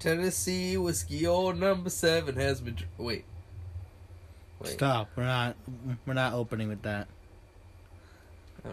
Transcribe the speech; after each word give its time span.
Tennessee 0.00 0.78
whiskey 0.78 1.26
old 1.26 1.58
number 1.58 1.90
seven 1.90 2.36
has 2.36 2.60
been. 2.60 2.76
Wait. 2.96 3.24
Wait. 4.58 4.72
Stop. 4.72 5.10
We're 5.14 5.24
not. 5.24 5.56
We're 6.06 6.14
not 6.14 6.32
opening 6.32 6.68
with 6.68 6.82
that. 6.82 7.06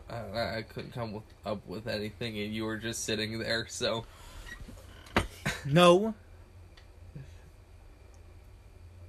I, 0.10 0.16
I, 0.16 0.58
I 0.58 0.62
couldn't 0.62 0.94
come 0.94 1.12
with, 1.14 1.24
up 1.46 1.68
with 1.68 1.88
anything, 1.88 2.40
and 2.40 2.54
you 2.54 2.64
were 2.64 2.78
just 2.78 3.04
sitting 3.04 3.38
there. 3.40 3.68
So. 3.70 4.06
No. 5.66 6.14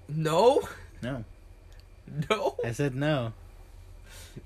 No. 0.08 0.62
No. 1.02 1.24
No. 2.28 2.56
I 2.64 2.72
said 2.72 2.96
no. 2.96 3.32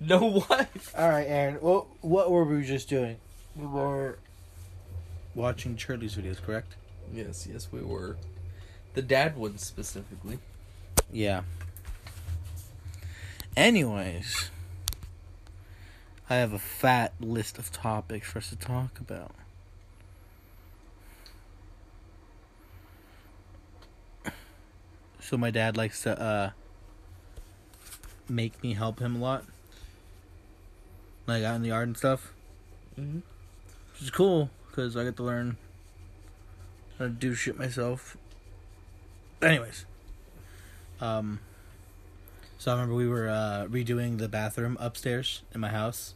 No 0.00 0.18
what? 0.31 0.68
All 0.96 1.09
right, 1.09 1.27
Aaron. 1.27 1.54
What 1.57 1.86
what 2.03 2.31
were 2.31 2.45
we 2.45 2.64
just 2.64 2.89
doing? 2.89 3.17
We 3.57 3.67
were 3.67 4.18
watching 5.35 5.77
Charlie's 5.77 6.17
videos, 6.17 6.43
correct? 6.43 6.75
Yes, 7.12 7.46
yes, 7.50 7.68
we 7.71 7.80
were. 7.80 8.16
The 8.94 9.02
dad 9.02 9.36
ones 9.36 9.64
specifically. 9.64 10.39
Yeah. 11.12 11.43
Anyways, 13.54 14.50
I 16.30 16.36
have 16.36 16.54
a 16.54 16.58
fat 16.58 17.12
list 17.21 17.58
of 17.58 17.71
topics 17.71 18.30
for 18.30 18.38
us 18.38 18.48
to 18.48 18.57
talk 18.57 18.98
about. 18.98 19.32
So 25.21 25.36
my 25.36 25.50
dad 25.50 25.76
likes 25.76 26.02
to 26.02 26.21
uh 26.21 26.50
make 28.29 28.63
me 28.63 28.74
help 28.74 29.00
him 29.00 29.16
a 29.16 29.18
lot. 29.18 29.44
Like 31.26 31.44
out 31.44 31.57
in 31.57 31.63
the 31.63 31.68
yard 31.68 31.88
and 31.88 31.96
stuff. 31.96 32.33
Mm-hmm. 32.98 33.20
Which 33.92 34.02
is 34.02 34.10
cool 34.10 34.50
because 34.69 34.97
I 34.97 35.05
get 35.05 35.16
to 35.19 35.22
learn 35.22 35.58
to 37.03 37.08
do 37.08 37.34
shit 37.34 37.58
myself. 37.58 38.17
Anyways, 39.41 39.84
um, 41.00 41.41
so 42.59 42.70
I 42.70 42.75
remember 42.75 42.94
we 42.94 43.09
were 43.09 43.28
uh, 43.28 43.67
redoing 43.69 44.19
the 44.19 44.28
bathroom 44.28 44.77
upstairs 44.81 45.42
in 45.53 45.61
my 45.61 45.69
house, 45.69 46.14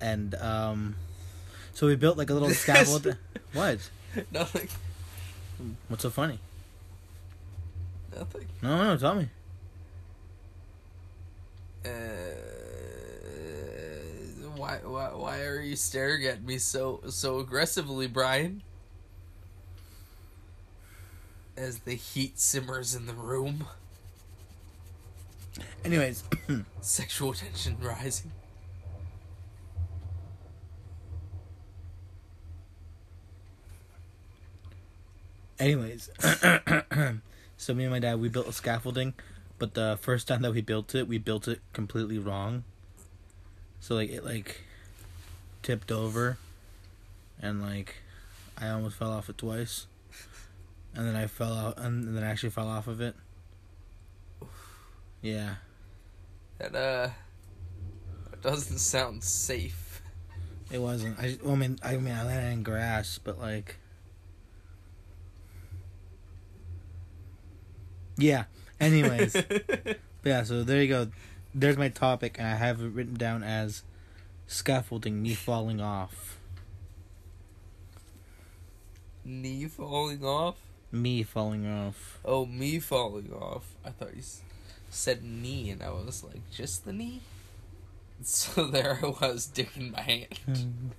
and 0.00 0.34
um, 0.36 0.96
so 1.74 1.86
we 1.86 1.96
built 1.96 2.16
like 2.16 2.30
a 2.30 2.32
little 2.32 2.50
scaffold. 2.52 3.16
what? 3.52 3.90
Nothing. 4.32 4.68
What's 5.88 6.02
so 6.02 6.10
funny? 6.10 6.38
Nothing. 8.16 8.46
No, 8.62 8.78
no, 8.78 8.96
tell 8.96 9.14
me. 9.14 9.28
Uh, 11.84 11.90
why, 14.56 14.80
why, 14.82 15.08
why 15.14 15.42
are 15.42 15.60
you 15.60 15.76
staring 15.76 16.26
at 16.26 16.42
me 16.42 16.58
so, 16.58 17.00
so 17.08 17.38
aggressively, 17.38 18.06
Brian? 18.06 18.62
As 21.56 21.80
the 21.80 21.94
heat 21.94 22.38
simmers 22.38 22.94
in 22.94 23.06
the 23.06 23.14
room. 23.14 23.66
Anyways, 25.84 26.24
sexual 26.80 27.32
tension 27.32 27.76
rising. 27.80 28.32
Anyways, 35.58 36.10
so 37.56 37.74
me 37.74 37.84
and 37.84 37.92
my 37.92 38.00
dad 38.00 38.20
we 38.20 38.28
built 38.28 38.48
a 38.48 38.52
scaffolding, 38.52 39.14
but 39.58 39.74
the 39.74 39.96
first 40.00 40.26
time 40.26 40.42
that 40.42 40.52
we 40.52 40.60
built 40.60 40.94
it, 40.94 41.06
we 41.06 41.18
built 41.18 41.46
it 41.46 41.60
completely 41.72 42.18
wrong. 42.18 42.64
So 43.84 43.96
like 43.96 44.08
it 44.08 44.24
like 44.24 44.62
tipped 45.62 45.92
over, 45.92 46.38
and 47.42 47.60
like 47.60 47.96
I 48.56 48.70
almost 48.70 48.96
fell 48.96 49.12
off 49.12 49.28
it 49.28 49.36
twice, 49.36 49.86
and 50.94 51.06
then 51.06 51.14
I 51.14 51.26
fell 51.26 51.52
out, 51.52 51.78
and 51.78 52.16
then 52.16 52.24
I 52.24 52.28
actually 52.28 52.48
fell 52.48 52.66
off 52.66 52.86
of 52.86 53.02
it. 53.02 53.14
Yeah. 55.20 55.56
That 56.56 56.74
uh, 56.74 57.10
that 58.30 58.40
doesn't 58.40 58.78
sound 58.78 59.22
safe. 59.22 60.00
It 60.70 60.78
wasn't. 60.78 61.18
I, 61.20 61.36
well, 61.42 61.52
I 61.52 61.56
mean, 61.56 61.78
I 61.82 61.98
mean, 61.98 62.14
I 62.14 62.24
landed 62.24 62.52
in 62.54 62.62
grass, 62.62 63.20
but 63.22 63.38
like. 63.38 63.76
Yeah. 68.16 68.44
Anyways. 68.80 69.36
yeah, 70.24 70.42
so 70.44 70.62
there 70.62 70.80
you 70.80 70.88
go. 70.88 71.08
There's 71.54 71.76
my 71.76 71.88
topic, 71.88 72.36
and 72.38 72.48
I 72.48 72.56
have 72.56 72.80
it 72.80 72.88
written 72.88 73.14
down 73.14 73.42
as 73.42 73.84
scaffolding, 74.46 75.22
me 75.22 75.34
falling 75.34 75.80
off. 75.80 76.38
Knee 79.24 79.66
falling 79.66 80.24
off? 80.24 80.56
Me 80.90 81.22
falling 81.22 81.66
off. 81.66 82.18
Oh, 82.24 82.44
me 82.44 82.78
falling 82.78 83.32
off. 83.32 83.64
I 83.84 83.90
thought 83.90 84.16
you 84.16 84.22
said 84.90 85.22
knee, 85.22 85.70
and 85.70 85.82
I 85.82 85.90
was 85.90 86.24
like, 86.24 86.48
just 86.50 86.84
the 86.84 86.92
knee? 86.92 87.20
So 88.22 88.66
there 88.66 89.00
I 89.02 89.06
was, 89.06 89.46
digging 89.46 89.90
my 89.90 90.00
hand. 90.00 90.38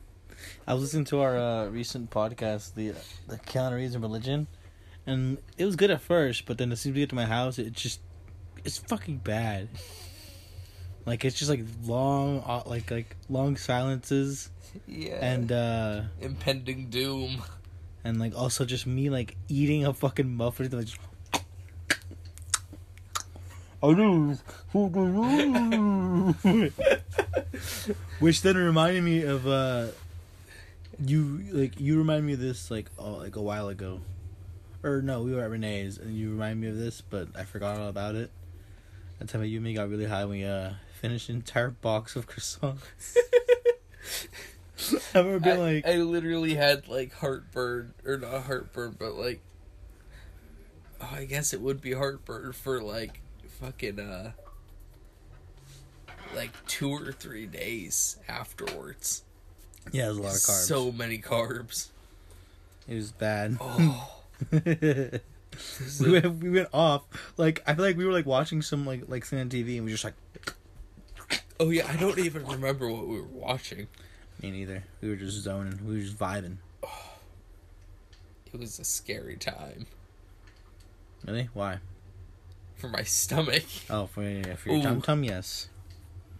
I 0.67 0.73
was 0.73 0.83
listening 0.83 1.05
to 1.05 1.21
our 1.21 1.37
uh, 1.37 1.67
recent 1.69 2.11
podcast, 2.11 2.75
the 2.75 2.93
the 3.27 3.39
and 3.59 4.01
Religion, 4.01 4.47
and 5.07 5.37
it 5.57 5.65
was 5.65 5.75
good 5.75 5.91
at 5.91 6.01
first, 6.01 6.45
but 6.45 6.57
then 6.57 6.71
as 6.71 6.81
soon 6.81 6.91
as 6.91 6.95
we 6.95 7.01
get 7.01 7.09
to 7.09 7.15
my 7.15 7.25
house, 7.25 7.57
it 7.57 7.73
just 7.73 8.01
it's 8.63 8.77
fucking 8.77 9.19
bad. 9.19 9.69
Like 11.05 11.25
it's 11.25 11.37
just 11.37 11.49
like 11.49 11.63
long, 11.85 12.41
uh, 12.45 12.63
like 12.65 12.91
like 12.91 13.15
long 13.29 13.57
silences. 13.57 14.49
Yeah. 14.87 15.17
And 15.21 15.51
uh 15.51 16.01
impending 16.21 16.89
doom. 16.89 17.43
And 18.03 18.19
like 18.19 18.35
also 18.35 18.65
just 18.65 18.87
me 18.87 19.09
like 19.09 19.35
eating 19.47 19.85
a 19.85 19.93
fucking 19.93 20.35
muffin. 20.35 20.69
Like, 20.71 20.85
just... 20.85 20.99
Which 28.19 28.41
then 28.41 28.57
reminded 28.57 29.03
me 29.03 29.23
of 29.23 29.47
uh 29.47 29.87
you 31.05 31.43
like 31.51 31.79
you 31.79 31.97
remind 31.97 32.25
me 32.25 32.33
of 32.33 32.39
this 32.39 32.71
like 32.71 32.89
oh 32.97 33.13
like 33.13 33.35
a 33.35 33.41
while 33.41 33.67
ago 33.67 33.99
or 34.85 35.01
no, 35.01 35.23
we 35.23 35.33
were 35.33 35.41
at 35.41 35.49
Renee's, 35.49 35.97
and 35.97 36.15
you 36.15 36.29
remind 36.29 36.61
me 36.61 36.67
of 36.67 36.77
this, 36.77 37.01
but 37.01 37.29
I 37.35 37.43
forgot 37.43 37.79
all 37.79 37.87
about 37.87 38.13
it. 38.13 38.29
That 39.17 39.29
time 39.29 39.43
you 39.43 39.57
and 39.57 39.63
me 39.63 39.73
got 39.73 39.89
really 39.89 40.05
high 40.05 40.25
when 40.25 40.37
we 40.37 40.45
uh, 40.45 40.73
finished 41.05 41.29
an 41.29 41.35
entire 41.35 41.69
box 41.69 42.15
of 42.15 42.27
croissants. 42.27 42.81
I 45.13 45.19
remember 45.19 45.39
being 45.39 45.57
I, 45.57 45.59
like, 45.59 45.85
I 45.87 45.97
literally 45.97 46.55
had 46.55 46.87
like 46.87 47.13
heartburn, 47.13 47.93
or 48.03 48.17
not 48.17 48.43
heartburn, 48.43 48.95
but 48.97 49.13
like, 49.13 49.39
oh, 50.99 51.09
I 51.13 51.25
guess 51.25 51.53
it 51.53 51.61
would 51.61 51.79
be 51.79 51.93
heartburn 51.93 52.53
for 52.53 52.81
like 52.81 53.21
fucking 53.61 53.99
uh, 53.99 54.31
like 56.35 56.49
two 56.65 56.91
or 56.91 57.11
three 57.11 57.45
days 57.45 58.17
afterwards. 58.27 59.23
Yeah, 59.91 60.07
it 60.07 60.09
was 60.09 60.17
a 60.17 60.21
lot 60.21 60.35
of 60.35 60.41
carbs. 60.41 60.65
So 60.65 60.91
many 60.91 61.19
carbs. 61.19 61.89
It 62.87 62.95
was 62.95 63.11
bad. 63.11 63.57
Oh. 63.61 64.21
we 64.51 65.19
went 66.11 66.43
we 66.43 66.49
went 66.49 66.69
off. 66.73 67.03
Like 67.37 67.61
I 67.67 67.75
feel 67.75 67.85
like 67.85 67.95
we 67.95 68.05
were 68.05 68.11
like 68.11 68.25
watching 68.25 68.63
some 68.63 68.87
like 68.87 69.03
like 69.07 69.23
thing 69.23 69.39
on 69.39 69.49
TV 69.49 69.77
and 69.77 69.85
we 69.85 69.91
just 69.91 70.03
like. 70.03 70.15
Oh 71.59 71.69
yeah, 71.69 71.87
I 71.89 71.95
don't 71.95 72.19
even 72.19 72.45
remember 72.45 72.89
what 72.89 73.07
we 73.07 73.17
were 73.17 73.27
watching. 73.27 73.87
Me 74.41 74.51
neither. 74.51 74.83
We 75.01 75.09
were 75.09 75.15
just 75.15 75.37
zoning. 75.37 75.79
We 75.85 75.95
were 75.95 76.01
just 76.01 76.17
vibing. 76.17 76.57
Oh, 76.83 77.13
it 78.53 78.59
was 78.59 78.77
a 78.79 78.83
scary 78.83 79.37
time. 79.37 79.85
Really? 81.25 81.49
Why? 81.53 81.79
For 82.75 82.89
my 82.89 83.03
stomach. 83.03 83.63
Oh, 83.89 84.07
for, 84.07 84.21
for 84.57 84.69
your 84.69 84.83
tum 84.83 85.01
tum, 85.01 85.23
yes. 85.23 85.69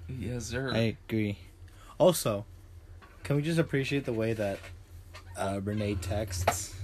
Yes, 0.08 0.46
sir. 0.48 0.72
I 0.74 0.96
agree. 1.08 1.38
Also, 1.98 2.46
can 3.24 3.38
we 3.38 3.42
just 3.42 3.58
appreciate 3.58 4.04
the 4.04 4.14
way 4.14 4.34
that 4.34 4.60
uh, 5.38 5.62
Renee 5.64 5.96
texts? 5.96 6.76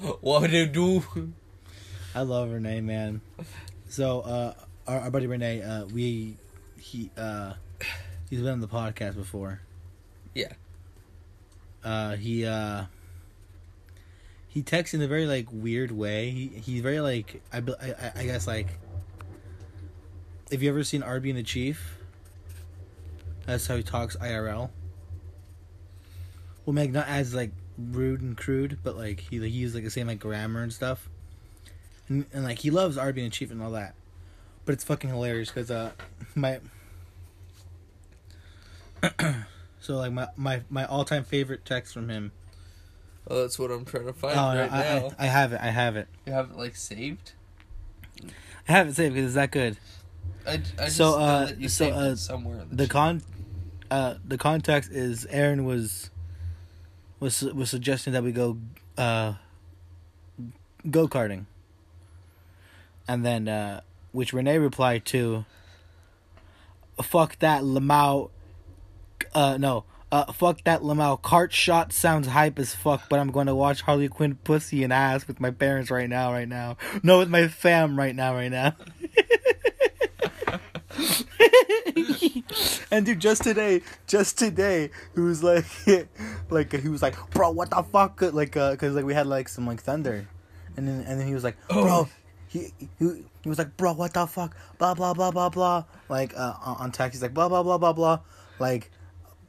what 0.20 0.50
do 0.50 0.56
you 0.56 0.66
do? 0.66 1.32
I 2.14 2.20
love 2.20 2.52
Renee, 2.52 2.82
man. 2.82 3.22
So, 3.88 4.20
uh, 4.20 4.54
our, 4.86 5.00
our 5.00 5.10
buddy 5.10 5.26
Renee, 5.26 5.62
uh, 5.62 5.86
we 5.86 6.36
he 6.84 7.10
uh, 7.16 7.54
he's 8.30 8.40
been 8.40 8.50
on 8.50 8.60
the 8.60 8.68
podcast 8.68 9.16
before. 9.16 9.60
Yeah. 10.34 10.52
Uh, 11.82 12.16
he 12.16 12.44
uh, 12.44 12.84
he 14.48 14.62
texts 14.62 14.94
in 14.94 15.02
a 15.02 15.08
very 15.08 15.26
like 15.26 15.46
weird 15.50 15.90
way. 15.90 16.30
He 16.30 16.48
he's 16.48 16.82
very 16.82 17.00
like 17.00 17.42
I 17.52 17.58
I, 17.58 18.12
I 18.20 18.24
guess 18.24 18.46
like. 18.46 18.68
Have 20.50 20.62
you 20.62 20.68
ever 20.68 20.84
seen 20.84 21.02
Arby 21.02 21.30
and 21.30 21.38
the 21.38 21.42
Chief? 21.42 21.98
That's 23.46 23.66
how 23.66 23.76
he 23.76 23.82
talks 23.82 24.14
IRL. 24.16 24.70
Well, 26.64 26.76
like 26.76 26.92
not 26.92 27.08
as 27.08 27.34
like 27.34 27.50
rude 27.78 28.20
and 28.20 28.36
crude, 28.36 28.78
but 28.82 28.96
like 28.96 29.20
he 29.20 29.40
like, 29.40 29.50
he 29.50 29.58
uses 29.58 29.74
like 29.74 29.84
the 29.84 29.90
same 29.90 30.06
like 30.06 30.20
grammar 30.20 30.62
and 30.62 30.72
stuff. 30.72 31.08
And, 32.08 32.26
and 32.32 32.44
like 32.44 32.58
he 32.58 32.70
loves 32.70 32.98
Arby 32.98 33.24
and 33.24 33.32
Chief 33.32 33.50
and 33.50 33.62
all 33.62 33.70
that, 33.72 33.94
but 34.66 34.74
it's 34.74 34.84
fucking 34.84 35.10
hilarious 35.10 35.48
because 35.48 35.70
uh 35.70 35.92
my 36.34 36.60
So 39.80 39.96
like 39.96 40.12
my 40.12 40.28
my 40.36 40.62
my 40.70 40.86
all 40.86 41.04
time 41.04 41.24
favorite 41.24 41.66
text 41.66 41.92
from 41.92 42.08
him. 42.08 42.32
Oh, 43.28 43.42
that's 43.42 43.58
what 43.58 43.70
I'm 43.70 43.84
trying 43.84 44.06
to 44.06 44.14
find 44.14 44.38
oh, 44.38 44.58
right 44.58 44.72
I, 44.72 44.98
now. 44.98 45.10
I 45.18 45.24
I 45.24 45.26
have 45.26 45.52
it. 45.52 45.60
I 45.60 45.68
have 45.68 45.96
it. 45.96 46.08
you 46.26 46.32
have 46.32 46.50
it 46.52 46.56
like 46.56 46.74
saved? 46.74 47.32
I 48.66 48.72
have 48.72 48.88
it 48.88 48.94
saved 48.94 49.14
because 49.14 49.26
it's 49.26 49.34
that 49.34 49.50
good. 49.50 49.76
I, 50.46 50.52
I 50.52 50.56
just 50.56 50.96
So, 50.96 51.10
know 51.10 51.18
uh, 51.18 51.44
that 51.46 51.60
you 51.60 51.68
so, 51.68 51.84
saved 51.84 51.96
uh, 51.96 52.00
it 52.00 52.16
somewhere. 52.16 52.64
The, 52.70 52.76
The 52.76 52.88
con, 52.88 53.22
uh, 53.90 54.14
the 54.26 54.38
context 54.38 54.90
is 54.90 55.26
Aaron 55.26 55.64
was 55.66 56.10
was 57.20 57.42
was 57.42 57.68
suggesting 57.68 58.14
that 58.14 58.22
we 58.22 58.32
go 58.32 58.56
uh 58.96 59.34
go 60.90 61.08
karting, 61.08 61.44
and 63.06 63.24
then 63.24 63.48
uh 63.48 63.80
which 64.12 64.32
Renee 64.32 64.58
replied 64.58 65.04
to. 65.06 65.44
Fuck 67.02 67.38
that 67.40 67.62
Lamau. 67.62 68.30
Uh 69.34 69.56
no. 69.58 69.84
Uh, 70.12 70.30
fuck 70.32 70.62
that 70.62 70.82
Lamau. 70.82 71.20
Cart 71.20 71.52
shot 71.52 71.92
sounds 71.92 72.28
hype 72.28 72.56
as 72.60 72.72
fuck, 72.72 73.08
but 73.08 73.18
I'm 73.18 73.32
going 73.32 73.48
to 73.48 73.54
watch 73.54 73.80
Harley 73.80 74.06
Quinn 74.08 74.36
pussy 74.44 74.84
and 74.84 74.92
ass 74.92 75.26
with 75.26 75.40
my 75.40 75.50
parents 75.50 75.90
right 75.90 76.08
now, 76.08 76.30
right 76.30 76.46
now. 76.48 76.76
No, 77.02 77.18
with 77.18 77.28
my 77.28 77.48
fam 77.48 77.98
right 77.98 78.14
now, 78.14 78.32
right 78.32 78.52
now. 78.52 78.74
and 82.90 83.04
dude, 83.06 83.18
just 83.20 83.42
today, 83.42 83.82
just 84.06 84.38
today, 84.38 84.90
he 85.14 85.20
was 85.20 85.42
like, 85.42 85.64
like 86.50 86.72
he 86.72 86.88
was 86.88 87.02
like, 87.02 87.16
bro, 87.30 87.50
what 87.50 87.70
the 87.70 87.82
fuck? 87.82 88.20
Like, 88.22 88.56
uh, 88.56 88.76
cause 88.76 88.94
like 88.94 89.04
we 89.04 89.14
had 89.14 89.26
like 89.26 89.48
some 89.48 89.66
like 89.66 89.80
thunder, 89.82 90.28
and 90.76 90.86
then 90.86 91.00
and 91.06 91.20
then 91.20 91.26
he 91.26 91.34
was 91.34 91.42
like, 91.44 91.56
bro, 91.68 91.82
Oh. 91.88 92.08
he 92.48 92.72
he 92.78 92.86
he 93.42 93.48
was 93.48 93.58
like, 93.58 93.76
bro, 93.76 93.92
what 93.94 94.14
the 94.14 94.26
fuck? 94.26 94.56
Blah 94.78 94.94
blah 94.94 95.14
blah 95.14 95.30
blah 95.30 95.48
blah. 95.48 95.84
Like 96.08 96.34
uh, 96.36 96.54
on 96.64 96.76
on 96.76 96.92
text, 96.92 97.16
he's 97.16 97.22
like, 97.22 97.34
blah 97.34 97.48
blah 97.48 97.62
blah 97.62 97.78
blah 97.78 97.92
blah. 97.92 98.20
Like, 98.58 98.90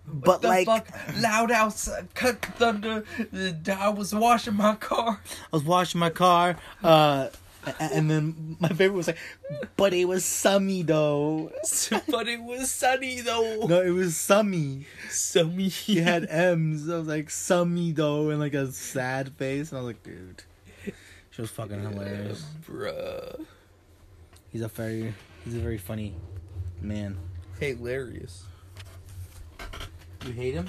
What 0.06 0.42
the 0.42 0.48
like, 0.48 0.66
fuck? 0.66 0.88
Loud 1.18 1.52
outside, 1.52 2.14
cut 2.14 2.44
thunder. 2.46 3.04
I 3.68 3.90
was 3.90 4.14
washing 4.14 4.56
my 4.56 4.76
car. 4.76 5.20
I 5.52 5.56
was 5.56 5.64
washing 5.64 6.00
my 6.00 6.12
car, 6.12 6.58
uh, 6.84 7.30
and 7.80 8.10
then 8.10 8.58
my 8.60 8.70
favorite 8.70 8.94
was 8.94 9.08
like, 9.08 9.18
but 9.76 9.94
it 9.94 10.06
was 10.06 10.24
summy 10.24 10.86
though. 10.86 11.52
but 12.10 12.28
it 12.28 12.44
was 12.44 12.72
sunny 12.72 13.22
though. 13.22 13.66
No, 13.66 13.82
it 13.82 13.90
was 13.92 14.14
summy. 14.14 14.86
Summy. 15.10 15.70
He 15.72 15.98
had 15.98 16.28
M's. 16.30 16.90
I 16.90 16.98
was 16.98 17.08
like, 17.08 17.30
summy 17.30 17.96
though, 17.96 18.30
and 18.30 18.40
like 18.40 18.54
a 18.54 18.72
sad 18.72 19.34
face. 19.34 19.72
And 19.72 19.80
I 19.80 19.82
was 19.82 19.88
like, 19.88 20.04
dude. 20.04 20.44
She 21.32 21.42
was 21.42 21.52
fucking 21.52 21.82
hilarious. 21.82 22.46
Bruh. 22.66 23.46
He's 24.52 24.62
a 24.62 24.70
very, 24.70 25.14
he's 25.44 25.56
a 25.56 25.60
very 25.60 25.78
funny 25.78 26.16
man. 26.82 27.18
Hilarious. 27.60 28.46
You 30.26 30.34
hate 30.34 30.56
him? 30.56 30.68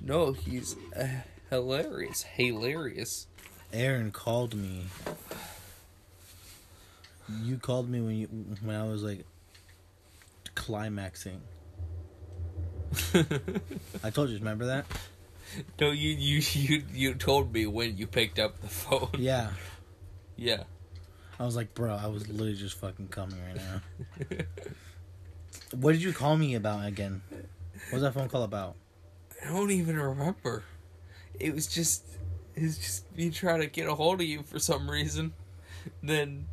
No, 0.00 0.32
he's 0.32 0.74
uh, 0.98 1.06
hilarious. 1.50 2.22
Hilarious. 2.22 3.28
Aaron 3.72 4.10
called 4.10 4.54
me. 4.54 4.86
You 7.42 7.58
called 7.58 7.88
me 7.88 8.00
when 8.00 8.16
you 8.16 8.26
when 8.62 8.74
I 8.74 8.84
was 8.84 9.04
like 9.04 9.24
climaxing. 10.54 11.40
I 14.02 14.10
told 14.10 14.30
you, 14.30 14.38
remember 14.38 14.66
that? 14.66 14.86
no, 15.80 15.90
you, 15.90 16.10
you 16.10 16.42
you 16.52 16.82
you 16.92 17.14
told 17.14 17.52
me 17.52 17.66
when 17.66 17.96
you 17.96 18.08
picked 18.08 18.40
up 18.40 18.60
the 18.60 18.68
phone. 18.68 19.10
Yeah. 19.18 19.50
Yeah. 20.36 20.64
I 21.38 21.44
was 21.44 21.54
like, 21.54 21.74
bro, 21.74 21.94
I 21.94 22.06
was 22.06 22.28
literally 22.28 22.54
just 22.54 22.80
fucking 22.80 23.08
coming 23.08 23.38
right 23.46 23.56
now. 23.56 24.36
what 25.78 25.92
did 25.92 26.02
you 26.02 26.12
call 26.12 26.36
me 26.36 26.54
about 26.54 26.86
again? 26.86 27.22
What 27.90 27.94
was 27.94 28.02
that 28.02 28.14
phone 28.14 28.28
call 28.28 28.42
about? 28.42 28.76
I 29.44 29.52
don't 29.52 29.70
even 29.70 29.96
remember. 29.96 30.64
It 31.38 31.54
was 31.54 31.66
just 31.66 32.04
it 32.54 32.62
was 32.62 32.78
just 32.78 33.16
me 33.16 33.30
trying 33.30 33.60
to 33.60 33.66
get 33.66 33.88
a 33.88 33.94
hold 33.94 34.20
of 34.20 34.26
you 34.26 34.42
for 34.42 34.58
some 34.58 34.90
reason. 34.90 35.32
Then 36.02 36.46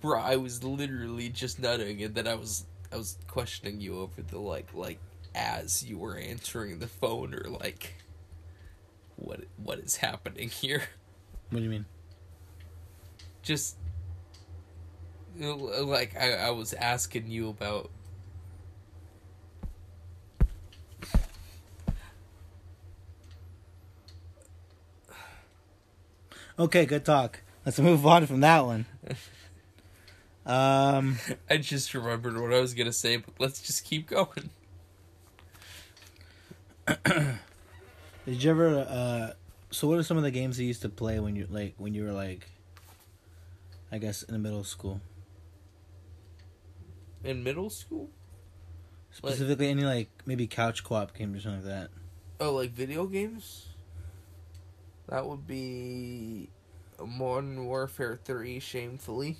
bro, 0.00 0.20
I 0.20 0.36
was 0.36 0.62
literally 0.62 1.28
just 1.28 1.58
nutting 1.58 2.02
and 2.02 2.14
then 2.14 2.28
I 2.28 2.34
was 2.34 2.66
I 2.92 2.96
was 2.96 3.18
questioning 3.26 3.80
you 3.80 4.00
over 4.00 4.22
the 4.22 4.38
like 4.38 4.72
like 4.74 5.00
as 5.34 5.84
you 5.84 5.98
were 5.98 6.16
answering 6.16 6.78
the 6.78 6.86
phone 6.86 7.34
or 7.34 7.48
like 7.48 7.94
what 9.16 9.40
what 9.56 9.78
is 9.80 9.96
happening 9.96 10.48
here? 10.48 10.82
What 11.50 11.58
do 11.58 11.64
you 11.64 11.70
mean? 11.70 11.86
Just 13.42 13.76
like 15.36 16.16
I, 16.16 16.34
I 16.34 16.50
was 16.50 16.74
asking 16.74 17.28
you 17.28 17.48
about 17.48 17.90
Okay, 26.58 26.86
good 26.86 27.04
talk. 27.04 27.40
Let's 27.64 27.78
move 27.78 28.04
on 28.06 28.26
from 28.26 28.40
that 28.40 28.64
one. 28.66 28.86
Um, 30.44 31.18
I 31.50 31.58
just 31.58 31.94
remembered 31.94 32.40
what 32.40 32.52
I 32.52 32.60
was 32.60 32.74
gonna 32.74 32.92
say, 32.92 33.16
but 33.16 33.34
let's 33.38 33.60
just 33.60 33.84
keep 33.84 34.08
going. 34.08 34.50
did 37.04 38.42
you 38.42 38.50
ever? 38.50 38.78
Uh, 38.78 39.32
so, 39.70 39.86
what 39.86 39.98
are 39.98 40.02
some 40.02 40.16
of 40.16 40.22
the 40.22 40.30
games 40.30 40.58
you 40.58 40.66
used 40.66 40.82
to 40.82 40.88
play 40.88 41.20
when 41.20 41.36
you 41.36 41.46
like 41.50 41.74
when 41.76 41.94
you 41.94 42.04
were 42.04 42.12
like, 42.12 42.48
I 43.92 43.98
guess, 43.98 44.22
in 44.22 44.32
the 44.32 44.38
middle 44.40 44.64
school? 44.64 45.00
In 47.22 47.44
middle 47.44 47.70
school? 47.70 48.10
Like- 49.22 49.34
Specifically, 49.34 49.68
any 49.68 49.84
like 49.84 50.10
maybe 50.26 50.46
couch 50.46 50.82
co-op 50.82 51.16
games 51.16 51.38
or 51.38 51.40
something 51.40 51.64
like 51.64 51.80
that. 51.82 51.90
Oh, 52.40 52.52
like 52.54 52.70
video 52.70 53.06
games? 53.06 53.66
That 55.08 55.26
would 55.26 55.46
be 55.46 56.50
Modern 57.04 57.66
Warfare 57.66 58.18
3, 58.22 58.60
shamefully. 58.60 59.36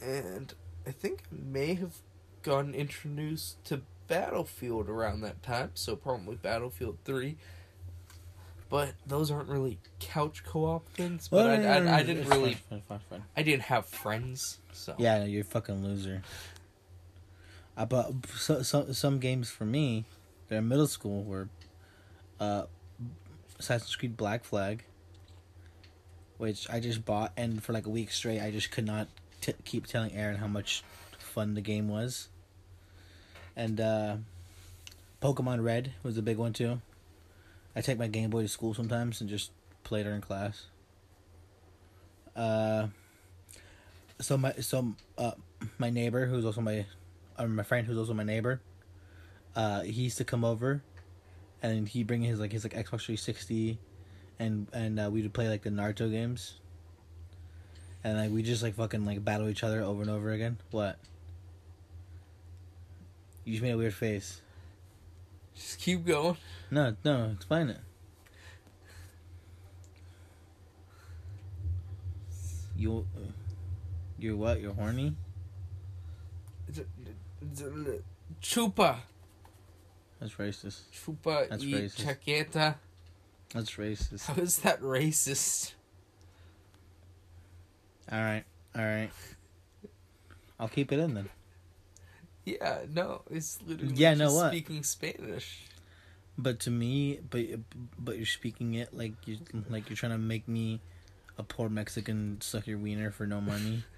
And 0.00 0.52
I 0.86 0.90
think 0.90 1.22
I 1.32 1.36
may 1.40 1.74
have 1.74 1.98
gotten 2.42 2.74
introduced 2.74 3.64
to 3.66 3.82
Battlefield 4.08 4.88
around 4.88 5.20
that 5.20 5.42
time, 5.42 5.70
so 5.74 5.94
probably 5.94 6.34
Battlefield 6.34 6.98
3. 7.04 7.36
But 8.68 8.94
those 9.06 9.30
aren't 9.30 9.48
really 9.48 9.78
couch 10.00 10.42
co-op 10.44 10.88
things. 10.88 11.28
But 11.28 11.46
I, 11.46 11.78
I, 11.78 11.98
I 11.98 12.02
didn't 12.02 12.28
really, 12.28 12.54
fine, 12.54 12.80
fine, 12.80 12.82
fine, 12.88 13.00
fine. 13.10 13.24
I 13.36 13.42
didn't 13.42 13.64
have 13.64 13.86
friends, 13.86 14.58
so 14.72 14.94
Yeah, 14.98 15.24
you're 15.24 15.42
a 15.42 15.44
fucking 15.44 15.84
loser. 15.84 16.22
Uh, 17.76 17.86
but 17.86 18.12
so, 18.34 18.62
so, 18.62 18.90
some 18.92 19.18
games 19.18 19.50
for 19.50 19.64
me, 19.64 20.04
that 20.48 20.56
in 20.56 20.68
middle 20.68 20.86
school 20.86 21.22
were, 21.22 21.48
uh, 22.40 22.64
Assassin's 23.62 23.94
Creed 23.96 24.16
Black 24.16 24.44
Flag, 24.44 24.84
which 26.38 26.68
I 26.68 26.80
just 26.80 27.04
bought, 27.04 27.32
and 27.36 27.62
for 27.62 27.72
like 27.72 27.86
a 27.86 27.90
week 27.90 28.10
straight, 28.10 28.40
I 28.40 28.50
just 28.50 28.70
could 28.70 28.86
not 28.86 29.08
t- 29.40 29.54
keep 29.64 29.86
telling 29.86 30.12
Aaron 30.12 30.36
how 30.36 30.48
much 30.48 30.82
fun 31.18 31.54
the 31.54 31.60
game 31.60 31.88
was. 31.88 32.28
And 33.54 33.80
uh, 33.80 34.16
Pokemon 35.20 35.62
Red 35.62 35.92
was 36.02 36.18
a 36.18 36.22
big 36.22 36.38
one 36.38 36.52
too. 36.52 36.80
I 37.76 37.80
take 37.80 37.98
my 37.98 38.08
Game 38.08 38.30
Boy 38.30 38.42
to 38.42 38.48
school 38.48 38.74
sometimes 38.74 39.20
and 39.20 39.30
just 39.30 39.50
play 39.84 40.00
it 40.00 40.04
during 40.04 40.20
class. 40.20 40.66
Uh, 42.34 42.88
so 44.20 44.38
my 44.38 44.52
so 44.54 44.94
uh 45.18 45.32
my 45.78 45.90
neighbor 45.90 46.26
who's 46.26 46.44
also 46.44 46.60
my 46.60 46.86
uh, 47.36 47.46
my 47.46 47.62
friend 47.62 47.86
who's 47.86 47.98
also 47.98 48.14
my 48.14 48.22
neighbor 48.22 48.60
uh 49.56 49.82
he 49.82 50.02
used 50.02 50.16
to 50.16 50.24
come 50.24 50.44
over 50.44 50.82
and 51.62 51.88
he 51.88 52.02
bring 52.02 52.22
his 52.22 52.40
like 52.40 52.52
his 52.52 52.64
like 52.64 52.74
xbox 52.74 53.04
360 53.04 53.78
and 54.38 54.66
and 54.72 54.98
uh, 54.98 55.08
we 55.10 55.22
would 55.22 55.32
play 55.32 55.48
like 55.48 55.62
the 55.62 55.70
naruto 55.70 56.10
games. 56.10 56.54
And 58.04 58.18
like 58.18 58.30
we 58.30 58.42
just 58.42 58.62
like 58.62 58.74
fucking 58.74 59.04
like 59.04 59.24
battle 59.24 59.48
each 59.48 59.62
other 59.62 59.80
over 59.82 60.02
and 60.02 60.10
over 60.10 60.32
again. 60.32 60.58
What? 60.72 60.98
You 63.44 63.52
just 63.52 63.62
made 63.62 63.70
a 63.70 63.78
weird 63.78 63.94
face. 63.94 64.40
Just 65.54 65.78
keep 65.78 66.04
going. 66.04 66.36
no 66.70 66.96
no 67.04 67.30
explain 67.32 67.70
it. 67.70 67.80
You 72.76 73.06
you're 74.18 74.36
what? 74.36 74.60
You're 74.60 74.72
horny? 74.72 75.14
Chupa. 78.40 78.96
That's 80.22 80.34
racist 80.34 80.82
Chupa 80.94 81.48
That's 81.50 81.64
y 81.64 81.70
racist. 81.72 81.96
chaqueta. 82.04 82.76
that's 83.52 83.72
racist 83.72 84.26
How 84.26 84.34
is 84.40 84.58
that 84.60 84.80
racist? 84.80 85.72
All 88.10 88.20
right, 88.20 88.44
all 88.76 88.84
right. 88.84 89.10
I'll 90.60 90.68
keep 90.68 90.92
it 90.92 90.98
in 90.98 91.14
then. 91.14 91.28
Yeah, 92.44 92.80
no, 92.92 93.22
it's 93.30 93.58
literally 93.66 93.94
Yeah, 93.94 94.14
no, 94.14 94.26
just 94.26 94.36
what? 94.36 94.48
speaking 94.52 94.82
Spanish. 94.82 95.62
But 96.38 96.60
to 96.60 96.70
me, 96.70 97.18
but 97.30 97.44
but 97.98 98.16
you're 98.16 98.26
speaking 98.26 98.74
it 98.74 98.94
like 98.94 99.12
you 99.26 99.38
like 99.68 99.88
you're 99.90 99.96
trying 99.96 100.12
to 100.12 100.18
make 100.18 100.46
me 100.48 100.80
a 101.38 101.42
poor 101.42 101.68
Mexican 101.68 102.38
suck 102.40 102.66
your 102.66 102.78
wiener 102.78 103.10
for 103.10 103.26
no 103.26 103.40
money. 103.40 103.84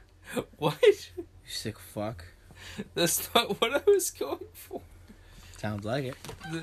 What? 0.57 0.79
You 1.17 1.25
sick 1.47 1.79
fuck. 1.79 2.25
That's 2.95 3.29
not 3.35 3.61
what 3.61 3.75
I 3.75 3.83
was 3.87 4.11
going 4.11 4.47
for. 4.55 4.81
Sounds 5.65 5.87
like 5.87 6.05
it. 6.05 6.17
You 6.53 6.61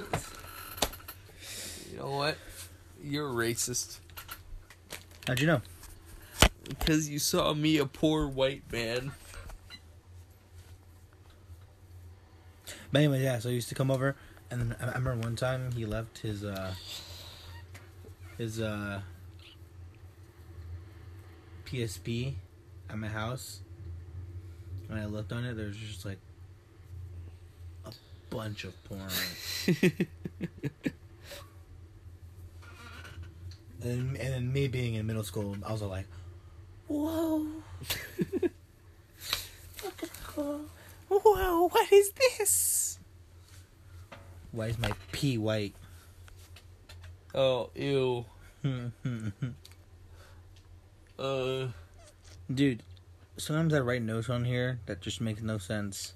know 1.97 2.11
what? 2.11 2.37
You're 3.03 3.29
racist. 3.29 3.97
How'd 5.25 5.39
you 5.39 5.47
know? 5.47 5.63
Because 6.69 7.09
you 7.09 7.17
saw 7.17 7.51
me, 7.55 7.79
a 7.79 7.87
poor 7.87 8.27
white 8.27 8.61
man. 8.71 9.13
But 12.91 12.99
anyway, 12.99 13.23
yeah. 13.23 13.39
So 13.39 13.49
he 13.49 13.55
used 13.55 13.69
to 13.69 13.75
come 13.75 13.89
over, 13.89 14.15
and 14.51 14.61
then 14.61 14.75
I 14.79 14.85
remember 14.85 15.15
one 15.15 15.35
time 15.35 15.71
he 15.71 15.87
left 15.87 16.19
his 16.19 16.45
uh 16.45 16.75
his 18.37 18.61
uh 18.61 19.01
PSP 21.65 22.35
at 22.87 22.99
my 22.99 23.07
house. 23.07 23.61
When 24.85 24.99
I 24.99 25.07
looked 25.07 25.31
on 25.31 25.43
it, 25.43 25.55
there 25.55 25.65
was 25.65 25.77
just 25.77 26.05
like 26.05 26.19
bunch 28.31 28.63
of 28.63 28.73
porn. 28.85 29.01
And, 33.83 34.15
and 34.15 34.33
then 34.33 34.53
me 34.53 34.67
being 34.67 34.93
in 34.93 35.07
middle 35.07 35.23
school, 35.23 35.55
I 35.65 35.71
was 35.71 35.81
like, 35.81 36.05
"Whoa, 36.87 37.37
look 39.83 40.03
at 40.03 40.09
her. 40.35 40.59
Whoa, 41.09 41.67
what 41.67 41.91
is 41.91 42.11
this? 42.11 42.99
Why 44.51 44.67
is 44.67 44.77
my 44.77 44.91
pee 45.11 45.37
white?" 45.37 45.73
Oh, 47.33 47.69
ew. 47.75 48.25
Uh, 51.19 51.67
Dude, 52.51 52.81
sometimes 53.37 53.75
I 53.75 53.79
write 53.79 54.01
notes 54.01 54.27
on 54.27 54.43
here 54.43 54.79
that 54.87 55.01
just 55.01 55.21
makes 55.21 55.43
no 55.43 55.59
sense. 55.59 56.13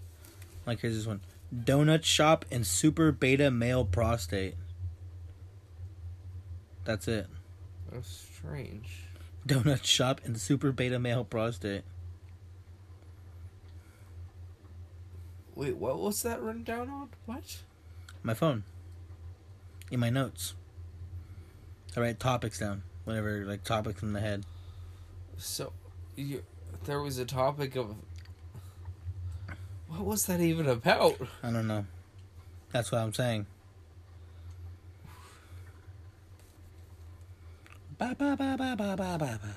Like 0.66 0.80
here's 0.80 0.96
this 0.96 1.06
one: 1.06 1.22
donut 1.54 2.04
shop 2.04 2.46
and 2.52 2.66
super 2.66 3.12
beta 3.12 3.52
male 3.52 3.86
prostate. 3.86 4.56
That's 6.84 7.08
it. 7.08 7.28
that's 7.92 8.28
strange. 8.38 9.08
Donut 9.48 9.84
shop 9.84 10.22
and 10.24 10.40
super 10.40 10.72
beta 10.72 11.00
male 11.00 11.24
prostate. 11.24 11.84
Wait, 15.56 15.78
what 15.78 16.00
was 16.00 16.22
that 16.24 16.42
written 16.42 16.64
down 16.64 16.90
on? 16.90 17.10
What? 17.26 17.62
My 18.22 18.34
phone. 18.34 18.64
In 19.90 20.00
my 20.00 20.10
notes. 20.10 20.54
I 21.96 22.02
write 22.02 22.20
topics 22.20 22.60
down. 22.60 22.84
Whatever, 23.06 23.46
like 23.46 23.64
topics 23.64 24.04
in 24.04 24.14
the 24.14 24.20
head. 24.20 24.46
So, 25.38 25.72
you, 26.16 26.44
there 26.84 27.02
was 27.02 27.18
a 27.18 27.26
topic 27.26 27.76
of. 27.76 27.96
What 29.88 30.06
was 30.06 30.26
that 30.26 30.42
even 30.42 30.68
about? 30.68 31.18
I 31.44 31.52
don't 31.52 31.68
know. 31.68 31.86
That's 32.72 32.92
what 32.92 33.02
I'm 33.02 33.14
saying. 33.14 33.46
Ba 37.98 38.16
ba 38.18 38.36
ba 38.36 38.56
ba 38.58 38.76
ba 38.76 38.96
ba 38.98 39.18
ba 39.18 39.40
ba. 39.42 39.56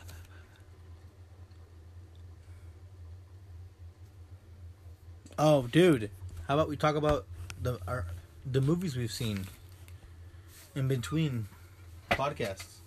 Oh, 5.40 5.62
dude! 5.62 6.10
How 6.46 6.54
about 6.54 6.68
we 6.68 6.76
talk 6.76 6.96
about 6.96 7.26
the 7.62 7.78
our, 7.86 8.06
the 8.44 8.60
movies 8.60 8.96
we've 8.96 9.12
seen 9.12 9.46
in 10.74 10.88
between 10.88 11.48
podcasts? 12.10 12.78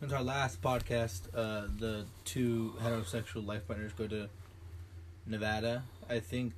Since 0.00 0.12
our 0.12 0.22
last 0.22 0.62
podcast, 0.62 1.22
uh, 1.34 1.66
the 1.78 2.06
two 2.24 2.74
heterosexual 2.82 3.46
life 3.46 3.66
partners 3.66 3.92
go 3.96 4.06
to 4.06 4.28
Nevada. 5.26 5.82
I 6.08 6.20
think. 6.20 6.52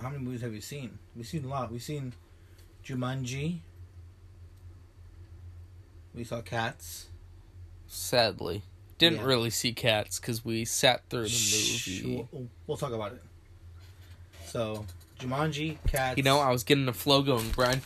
How 0.00 0.08
many 0.10 0.22
movies 0.22 0.40
have 0.42 0.52
you 0.52 0.60
seen? 0.60 0.98
We've 1.14 1.26
seen 1.26 1.44
a 1.44 1.48
lot. 1.48 1.70
We've 1.70 1.82
seen 1.82 2.12
Jumanji. 2.84 3.60
We 6.14 6.24
saw 6.24 6.40
Cats. 6.42 7.06
Sadly, 7.86 8.62
didn't 8.98 9.20
Yeah. 9.20 9.24
really 9.26 9.50
see 9.50 9.72
cats 9.74 10.18
because 10.18 10.44
we 10.44 10.64
sat 10.64 11.08
through 11.08 11.24
the 11.24 11.28
Shh, 11.28 12.02
movie. 12.02 12.28
We'll, 12.32 12.48
we'll 12.66 12.76
talk 12.76 12.92
about 12.92 13.12
it. 13.12 13.22
So, 14.46 14.86
Jumanji, 15.20 15.76
Cats. 15.86 16.16
You 16.16 16.22
know, 16.22 16.40
I 16.40 16.50
was 16.50 16.64
getting 16.64 16.86
the 16.86 16.92
flow 16.92 17.22
going, 17.22 17.50
Brian. 17.50 17.80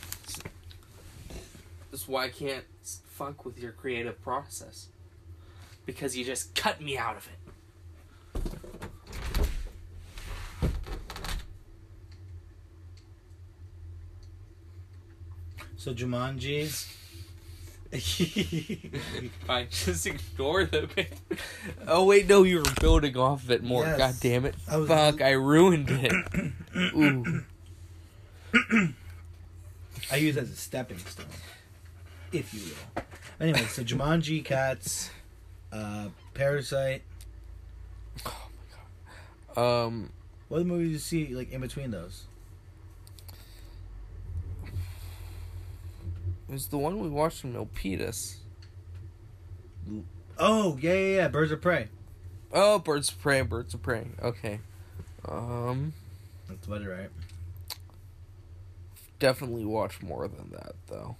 That's 1.91 2.07
why 2.07 2.25
I 2.25 2.29
can't 2.29 2.65
fuck 3.05 3.45
with 3.45 3.59
your 3.59 3.73
creative 3.73 4.21
process. 4.21 4.87
Because 5.87 6.15
you 6.15 6.23
just 6.23 6.53
cut 6.53 6.79
me 6.79 6.95
out 6.99 7.17
of 7.17 7.27
it. 7.27 8.53
So 15.75 15.93
Jumanji. 15.93 16.67
Fine, 19.47 19.67
just 19.71 20.05
ignore 20.07 20.65
the 20.65 20.89
bit. 20.93 21.13
Oh 21.87 22.03
wait, 22.05 22.27
no, 22.27 22.43
you 22.43 22.57
were 22.57 22.63
building 22.81 23.15
off 23.17 23.43
of 23.43 23.51
it 23.51 23.63
more. 23.63 23.83
Yes. 23.85 23.97
God 23.97 24.15
damn 24.19 24.45
it! 24.45 24.55
I 24.69 24.77
was- 24.77 24.89
Fuck, 24.89 25.21
I 25.21 25.31
ruined 25.31 25.89
it. 25.89 26.11
Ooh, 26.95 27.43
I 30.11 30.15
use 30.17 30.35
it 30.35 30.43
as 30.43 30.49
a 30.51 30.55
stepping 30.55 30.97
stone, 30.97 31.27
if 32.33 32.53
you 32.53 32.61
will. 32.95 33.03
Anyway, 33.39 33.65
so 33.67 33.83
Jumanji, 33.83 34.43
Cats, 34.43 35.11
uh, 35.71 36.07
Parasite. 36.33 37.03
Oh 38.25 38.47
my 39.55 39.55
god. 39.55 39.85
Um, 39.85 40.09
What 40.47 40.57
other 40.57 40.65
movies 40.65 40.91
you 40.91 40.99
see 40.99 41.35
like 41.35 41.51
in 41.51 41.61
between 41.61 41.91
those? 41.91 42.25
it 46.49 46.53
was 46.53 46.67
the 46.67 46.77
one 46.77 46.99
we 46.99 47.09
watched 47.09 47.43
in 47.43 47.53
Milpitas. 47.53 48.37
Oh 50.39 50.77
yeah, 50.81 50.93
yeah, 50.93 51.15
yeah. 51.15 51.27
Birds 51.27 51.51
of 51.51 51.61
Prey. 51.61 51.87
Oh, 52.53 52.79
Birds 52.79 53.09
of 53.11 53.19
Prey, 53.21 53.41
Birds 53.41 53.73
of 53.73 53.81
Prey. 53.81 54.07
Okay. 54.21 54.59
Um, 55.27 55.93
That's 56.47 56.65
about 56.67 56.81
it, 56.81 56.89
right? 56.89 57.09
definitely 59.19 59.65
watch 59.65 60.01
more 60.03 60.27
than 60.27 60.51
that 60.51 60.75
though. 60.87 61.15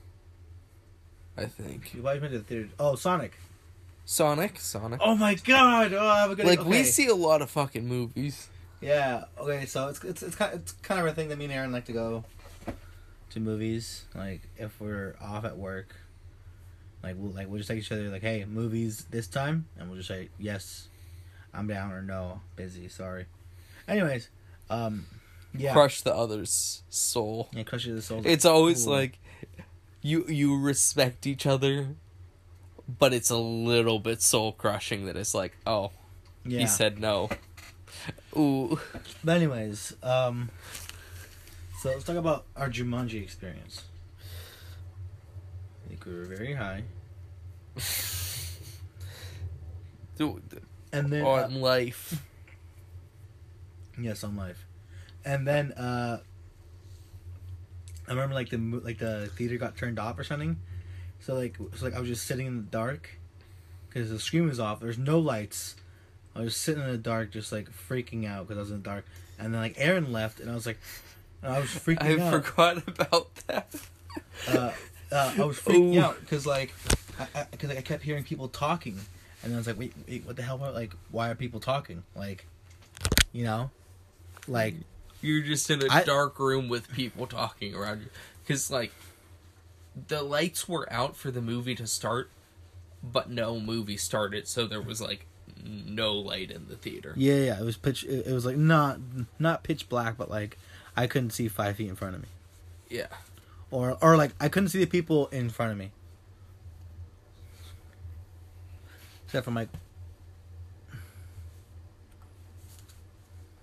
I 1.36 1.46
think 1.46 1.94
You 1.96 2.04
watched 2.04 2.22
me 2.22 2.30
to 2.30 2.38
the 2.38 2.44
theater. 2.44 2.70
Oh, 2.80 2.96
Sonic. 2.96 3.34
Sonic, 4.10 4.58
Sonic. 4.58 5.02
Oh 5.04 5.18
my 5.18 5.36
God! 5.36 5.92
Oh, 5.94 6.00
I'm 6.08 6.34
gonna 6.34 6.48
like 6.48 6.64
we 6.64 6.86
see 6.86 7.08
a 7.08 7.14
lot 7.14 7.42
of 7.42 7.50
fucking 7.50 7.86
movies. 7.86 8.48
Yeah. 8.80 9.26
Okay. 9.38 9.66
So 9.66 9.90
it's 9.90 10.02
it's 10.02 10.24
it's 10.24 10.36
kind 10.38 10.54
it's 10.56 10.72
kind 10.72 11.02
of 11.02 11.08
a 11.08 11.12
thing 11.12 11.28
that 11.28 11.38
me 11.38 11.44
and 11.44 11.54
Aaron 11.54 11.74
like 11.74 11.84
to 11.88 11.92
go 11.92 12.24
to 13.32 13.40
movies. 13.42 14.06
Like 14.16 14.48
if 14.58 14.80
we're 14.80 15.18
off 15.22 15.44
at 15.44 15.58
work, 15.58 15.94
like 17.04 17.16
we'll 17.18 17.34
like 17.34 17.50
we'll 17.50 17.58
just 17.58 17.68
take 17.68 17.80
each 17.80 17.92
other 17.92 18.08
like, 18.08 18.22
hey, 18.22 18.46
movies 18.46 19.06
this 19.12 19.28
time, 19.28 19.66
and 19.78 19.90
we'll 19.90 19.98
just 19.98 20.08
say 20.08 20.30
yes, 20.40 20.88
I'm 21.54 21.68
down 21.68 21.92
or 21.92 22.02
no, 22.02 22.40
busy, 22.56 22.88
sorry. 22.88 23.26
Anyways, 23.90 24.30
um, 24.70 25.06
yeah, 25.54 25.74
Crush 25.74 26.00
the 26.00 26.16
other's 26.16 26.82
soul. 26.90 27.50
yeah, 27.52 27.64
crush 27.64 27.84
the 27.84 28.02
soul. 28.02 28.22
It's 28.24 28.46
always 28.46 28.88
Ooh. 28.88 28.92
like 28.92 29.20
you 30.02 30.26
you 30.28 30.58
respect 30.58 31.28
each 31.28 31.46
other, 31.46 31.90
but 32.88 33.14
it's 33.14 33.30
a 33.30 33.38
little 33.38 34.00
bit 34.00 34.22
soul 34.22 34.52
crushing 34.52 35.06
that 35.06 35.16
it's 35.16 35.34
like, 35.34 35.58
oh, 35.66 35.92
yeah. 36.46 36.60
he 36.60 36.68
said 36.68 37.00
no. 37.00 37.30
Ooh. 38.36 38.80
But 39.24 39.38
anyways, 39.38 39.96
um, 40.04 40.50
so 41.82 41.90
let's 41.90 42.04
talk 42.04 42.16
about 42.16 42.46
our 42.56 42.70
Jumanji 42.70 43.22
experience. 43.22 43.84
I 45.86 45.90
think 45.90 46.06
we 46.06 46.14
were 46.14 46.26
very 46.26 46.54
high, 46.54 46.84
Dude, 50.18 50.62
and 50.92 51.12
then 51.12 51.24
uh, 51.24 51.30
on 51.30 51.62
life. 51.62 52.24
Yes, 54.00 54.24
on 54.24 54.36
life, 54.36 54.66
And 55.26 55.48
then 55.48 55.72
uh 55.74 56.20
I 58.08 58.12
remember 58.12 58.36
like 58.36 58.50
the 58.50 58.58
like 58.58 59.00
the 59.00 59.28
theater 59.36 59.58
got 59.58 59.76
turned 59.76 60.00
off 60.00 60.18
or 60.18 60.24
something. 60.24 60.58
So 61.28 61.36
like 61.36 61.58
so 61.76 61.86
like 61.86 61.94
I 61.94 62.00
was 62.00 62.08
just 62.08 62.26
sitting 62.26 62.48
in 62.48 62.56
the 62.56 62.72
dark 62.72 63.10
cuz 63.90 64.10
the 64.10 64.18
screen 64.18 64.48
was 64.48 64.62
off. 64.62 64.80
There's 64.80 64.98
no 64.98 65.20
lights. 65.20 65.76
I 66.34 66.40
was 66.40 66.56
sitting 66.56 66.82
in 66.82 66.90
the 66.90 66.98
dark 66.98 67.32
just 67.32 67.52
like 67.52 67.70
freaking 67.70 68.26
out 68.26 68.48
cuz 68.48 68.56
I 68.56 68.62
was 68.62 68.72
in 68.72 68.78
the 68.78 68.84
dark. 68.84 69.04
And 69.38 69.54
then 69.54 69.60
like 69.60 69.74
Aaron 69.76 70.14
left 70.14 70.40
and 70.40 70.50
I 70.50 70.56
was 70.56 70.66
like 70.66 70.80
I 71.44 71.60
was 71.60 71.68
freaking 71.86 72.22
I 72.22 72.24
out. 72.24 72.46
forgot 72.46 72.88
about 72.88 73.36
that. 73.48 73.76
Uh, 74.48 74.72
uh, 75.12 75.34
I 75.38 75.44
was 75.44 75.60
freaking 75.60 75.98
Ooh. 75.98 76.00
out 76.00 76.26
cuz 76.28 76.46
like 76.48 76.74
I, 77.20 77.28
I, 77.36 77.44
cause 77.58 77.68
like, 77.68 77.78
I 77.78 77.82
kept 77.82 78.04
hearing 78.04 78.24
people 78.24 78.48
talking 78.48 78.98
and 79.44 79.54
I 79.54 79.58
was 79.58 79.68
like 79.68 79.78
wait, 79.78 79.94
wait 80.08 80.26
what 80.26 80.38
the 80.38 80.44
hell 80.44 80.58
like 80.58 80.94
why 81.12 81.30
are 81.30 81.36
people 81.36 81.60
talking? 81.60 82.04
Like 82.16 82.46
you 83.34 83.44
know? 83.44 83.70
Like 84.48 84.76
You're 85.22 85.42
just 85.42 85.70
in 85.70 85.84
a 85.84 85.92
I- 85.92 86.06
dark 86.06 86.40
room 86.40 86.70
with 86.70 86.90
people 86.94 87.28
talking 87.28 87.76
around 87.76 88.00
you. 88.00 88.10
Because, 88.46 88.72
like, 88.72 88.94
the 90.08 90.22
lights 90.24 90.68
were 90.70 90.92
out 90.92 91.16
for 91.16 91.32
the 91.32 91.42
movie 91.42 91.76
to 91.76 91.88
start, 91.88 92.30
but 93.04 93.30
no 93.30 93.60
movie 93.60 93.98
started, 93.98 94.48
so 94.48 94.68
there 94.68 94.82
was, 94.82 95.02
like, 95.02 95.26
no 95.64 96.14
light 96.14 96.52
in 96.52 96.68
the 96.68 96.76
theater. 96.76 97.14
Yeah, 97.18 97.36
yeah. 97.36 97.60
It 97.60 97.64
was 97.66 97.78
pitch. 97.78 98.04
It, 98.04 98.28
it 98.28 98.34
was 98.34 98.46
like 98.46 98.58
not 98.58 99.00
not 99.40 99.64
pitch 99.64 99.90
black, 99.90 100.16
but 100.18 100.30
like 100.30 100.58
I 100.96 101.08
couldn't 101.08 101.32
see 101.32 101.48
five 101.48 101.78
feet 101.78 101.90
in 101.90 101.96
front 101.96 102.16
of 102.16 102.22
me, 102.22 102.28
Yeah. 102.90 103.08
or 103.72 103.98
or 104.02 104.16
like 104.18 104.32
I 104.40 104.50
couldn't 104.50 104.70
see 104.70 104.80
the 104.80 104.86
people 104.86 105.28
in 105.28 105.50
front 105.50 105.72
of 105.72 105.78
me, 105.78 105.92
except 109.26 109.46
for 109.46 109.52
my. 109.52 109.68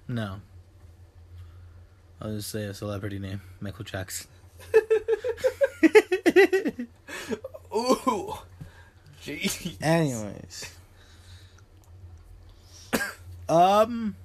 No. 0.08 0.40
I'll 2.20 2.32
just 2.36 2.50
say 2.50 2.64
a 2.64 2.74
celebrity 2.74 3.18
name, 3.18 3.40
Michael 3.60 3.84
Jackson. 3.84 4.28
Ooh. 7.74 8.34
Jeez. 9.22 9.76
Anyways. 9.82 10.70
um 13.48 14.16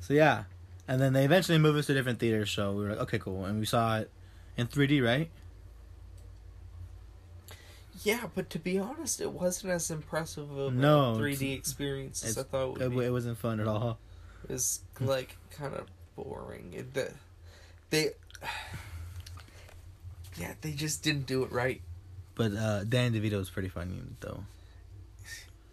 so 0.00 0.14
yeah. 0.14 0.44
And 0.88 1.00
then 1.00 1.12
they 1.12 1.24
eventually 1.24 1.58
moved 1.58 1.78
us 1.78 1.86
to 1.86 1.94
different 1.94 2.18
theaters, 2.18 2.50
so 2.50 2.72
we 2.72 2.82
were 2.82 2.90
like, 2.90 2.98
okay, 3.00 3.18
cool. 3.20 3.44
And 3.44 3.60
we 3.60 3.66
saw 3.66 3.98
it 3.98 4.10
in 4.56 4.66
3D, 4.66 5.04
right? 5.04 5.30
Yeah, 8.02 8.26
but 8.34 8.50
to 8.50 8.58
be 8.58 8.78
honest, 8.78 9.20
it 9.20 9.30
wasn't 9.30 9.72
as 9.72 9.90
impressive 9.90 10.50
of 10.56 10.74
No, 10.74 11.12
a 11.14 11.18
3D 11.18 11.56
experience 11.56 12.24
as 12.24 12.38
I 12.38 12.42
thought 12.42 12.64
it 12.64 12.72
would 12.72 12.82
It, 12.82 12.90
be. 12.98 13.04
it 13.04 13.10
wasn't 13.10 13.38
fun 13.38 13.60
at 13.60 13.68
all. 13.68 13.98
It 14.48 14.52
was 14.52 14.80
like 15.00 15.36
kind 15.52 15.74
of 15.74 15.86
boring. 16.16 16.72
It, 16.74 16.92
the, 16.94 17.12
they, 17.90 18.10
yeah, 20.40 20.54
they 20.62 20.72
just 20.72 21.02
didn't 21.02 21.26
do 21.26 21.44
it 21.44 21.52
right. 21.52 21.82
But 22.34 22.52
uh 22.52 22.84
Dan 22.84 23.12
DeVito 23.12 23.40
is 23.40 23.50
pretty 23.50 23.68
funny 23.68 24.00
though. 24.20 24.44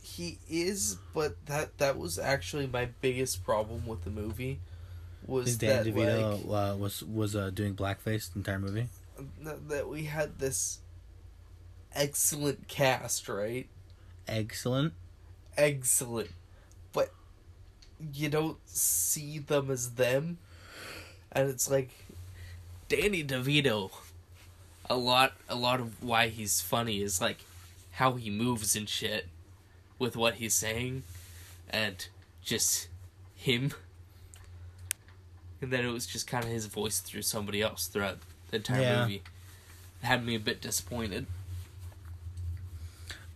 He 0.01 0.39
is, 0.50 0.97
but 1.13 1.36
that 1.45 1.77
that 1.77 1.97
was 1.97 2.19
actually 2.19 2.67
my 2.67 2.89
biggest 3.01 3.45
problem 3.45 3.88
with 3.88 4.03
the 4.03 4.09
movie. 4.09 4.59
Was 5.25 5.57
Dan 5.57 5.86
that 5.86 5.93
DeVito 5.93 6.45
like 6.45 6.74
uh, 6.74 6.75
was 6.75 7.03
was 7.03 7.36
uh, 7.36 7.50
doing 7.51 7.75
blackface 7.75 8.31
the 8.31 8.39
entire 8.39 8.59
movie. 8.59 8.88
that, 9.41 9.69
that 9.69 9.89
we 9.89 10.05
had 10.05 10.39
this 10.39 10.79
excellent 11.93 12.67
cast, 12.67 13.29
right? 13.29 13.67
Excellent. 14.27 14.93
Excellent, 15.57 16.29
but 16.93 17.12
you 18.13 18.29
don't 18.29 18.57
see 18.65 19.39
them 19.39 19.71
as 19.71 19.91
them, 19.91 20.38
and 21.31 21.50
it's 21.50 21.69
like 21.69 21.89
Danny 22.89 23.24
DeVito. 23.24 23.91
A 24.89 24.96
lot, 24.96 25.34
a 25.50 25.56
lot 25.56 25.79
of 25.79 26.01
why 26.03 26.29
he's 26.29 26.62
funny 26.62 27.01
is 27.01 27.20
like 27.20 27.39
how 27.94 28.13
he 28.13 28.29
moves 28.29 28.75
and 28.75 28.88
shit 28.88 29.27
with 30.00 30.15
what 30.15 30.36
he's 30.36 30.53
saying, 30.53 31.03
and 31.70 32.08
just 32.44 32.88
him. 33.36 33.74
And 35.62 35.72
then 35.74 35.84
it 35.86 35.91
was 35.91 36.06
just 36.06 36.27
kind 36.27 36.44
of 36.46 36.51
his 36.51 36.67
voice 36.67 37.00
through 37.00 37.24
somebody 37.24 37.62
else 37.62 37.88
throughout 37.88 38.20
the 38.51 38.58
entire 38.58 38.82
Yeah. 38.82 39.01
movie. 39.01 39.24
It 40.03 40.06
had 40.06 40.24
me 40.25 40.36
a 40.36 40.39
bit 40.39 40.62
disappointed. 40.62 41.25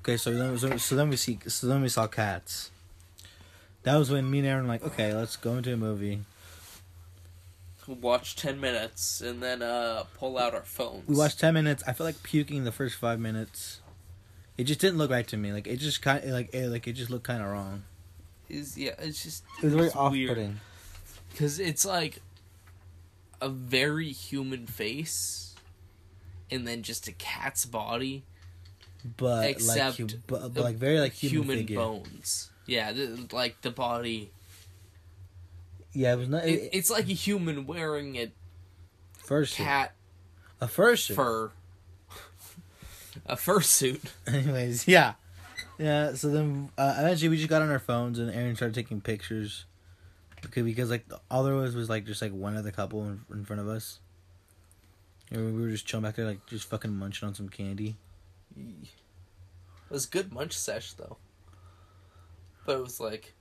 Okay, 0.04 0.18
so 0.18 0.32
then 0.34 0.58
so, 0.58 0.78
so 0.78 0.96
then 0.96 1.10
we 1.10 1.16
see 1.18 1.40
so 1.48 1.68
then 1.68 1.82
we 1.82 1.90
saw 1.90 2.08
Cats. 2.08 2.72
That 3.84 3.96
was 3.98 4.10
when 4.12 4.30
me 4.30 4.40
and 4.40 4.48
Aaron 4.48 4.64
were 4.64 4.70
like, 4.70 4.84
okay, 4.84 5.14
let's 5.14 5.36
go 5.36 5.56
into 5.58 5.74
a 5.74 5.78
movie. 5.78 6.22
Watch 7.88 8.36
ten 8.36 8.60
minutes 8.60 9.22
and 9.22 9.42
then 9.42 9.62
uh 9.62 10.04
pull 10.18 10.38
out 10.38 10.54
our 10.54 10.62
phones. 10.62 11.08
We 11.08 11.16
watched 11.16 11.40
ten 11.40 11.54
minutes. 11.54 11.84
I 11.88 11.94
felt 11.94 12.06
like 12.06 12.22
puking 12.24 12.64
the 12.64 12.72
first 12.72 12.96
five 12.96 13.20
minutes. 13.20 13.82
It 14.58 14.66
just 14.66 14.80
didn't 14.80 14.98
look 14.98 15.10
right 15.12 15.28
to 15.30 15.38
me. 15.38 15.52
Like 15.52 15.68
it 15.68 15.78
just 15.78 16.02
kind 16.02 16.24
of 16.24 16.30
like 16.32 16.54
it, 16.54 16.70
like 16.70 16.88
it 16.88 16.94
just 16.94 17.10
looked 17.10 17.26
kind 17.26 17.42
of 17.42 17.50
wrong. 17.50 17.84
Is 18.50 18.78
yeah, 18.78 18.92
it's 19.00 19.24
just 19.24 19.44
It 19.60 19.66
was 19.66 19.74
very 19.74 19.88
it's 19.88 19.96
off-putting. 19.96 20.60
because 21.32 21.60
it's 21.60 21.86
like 21.86 22.22
a 23.42 23.50
very 23.50 24.10
human 24.12 24.68
face, 24.68 25.56
and 26.52 26.68
then 26.68 26.84
just 26.84 27.08
a 27.08 27.12
cat's 27.14 27.66
body, 27.66 28.24
But 29.18 29.46
Except 29.50 30.00
like, 30.00 30.12
but, 30.28 30.54
but 30.54 30.64
like 30.64 30.76
very 30.76 31.00
like 31.00 31.14
human, 31.14 31.58
figure. 31.60 31.78
bones. 31.78 32.52
Yeah, 32.68 32.92
the, 32.92 33.28
like 33.32 33.62
the 33.62 33.72
body. 33.72 34.30
Yeah, 35.94 36.14
it 36.14 36.18
was 36.18 36.30
not. 36.30 36.46
It, 36.46 36.52
It, 36.54 36.70
it's 36.74 36.90
like 36.90 37.10
a 37.10 37.14
human 37.14 37.66
wearing 37.66 38.18
a 38.18 38.32
first 39.18 39.56
cat 39.56 39.94
a 40.62 40.68
first 40.68 41.12
fur, 41.12 41.52
a 43.26 43.36
fursuit. 43.36 44.02
Anyways, 44.28 44.88
yeah, 44.88 45.14
yeah. 45.78 46.14
So 46.14 46.30
then 46.30 46.70
uh, 46.78 46.96
eventually 47.00 47.30
we 47.30 47.38
just 47.38 47.50
got 47.50 47.62
on 47.62 47.70
our 47.70 47.80
phones 47.80 48.20
and 48.20 48.32
Aaron 48.32 48.56
started 48.56 48.76
taking 48.76 49.02
pictures 49.02 49.66
because 50.42 50.64
because 50.64 50.90
like 50.90 51.06
all 51.30 51.44
there 51.44 51.56
was 51.56 51.76
was 51.76 51.90
like 51.90 52.06
just 52.06 52.22
like 52.22 52.32
one 52.32 52.56
other 52.56 52.72
couple 52.72 53.04
in, 53.04 53.22
in 53.32 53.44
front 53.44 53.60
of 53.60 53.68
us. 53.68 54.00
And 55.32 55.56
we 55.56 55.62
were 55.62 55.70
just 55.70 55.86
chilling 55.86 56.04
back 56.04 56.16
there, 56.16 56.26
like 56.26 56.46
just 56.46 56.70
fucking 56.70 56.94
munching 56.94 57.28
on 57.28 57.34
some 57.34 57.48
candy. 57.50 57.96
It 58.56 58.88
was 59.90 60.06
a 60.06 60.10
good 60.10 60.34
munch 60.34 60.54
sesh 60.54 60.94
though. 60.94 61.18
But 62.66 62.78
it 62.78 62.82
was 62.82 63.00
like 63.00 63.34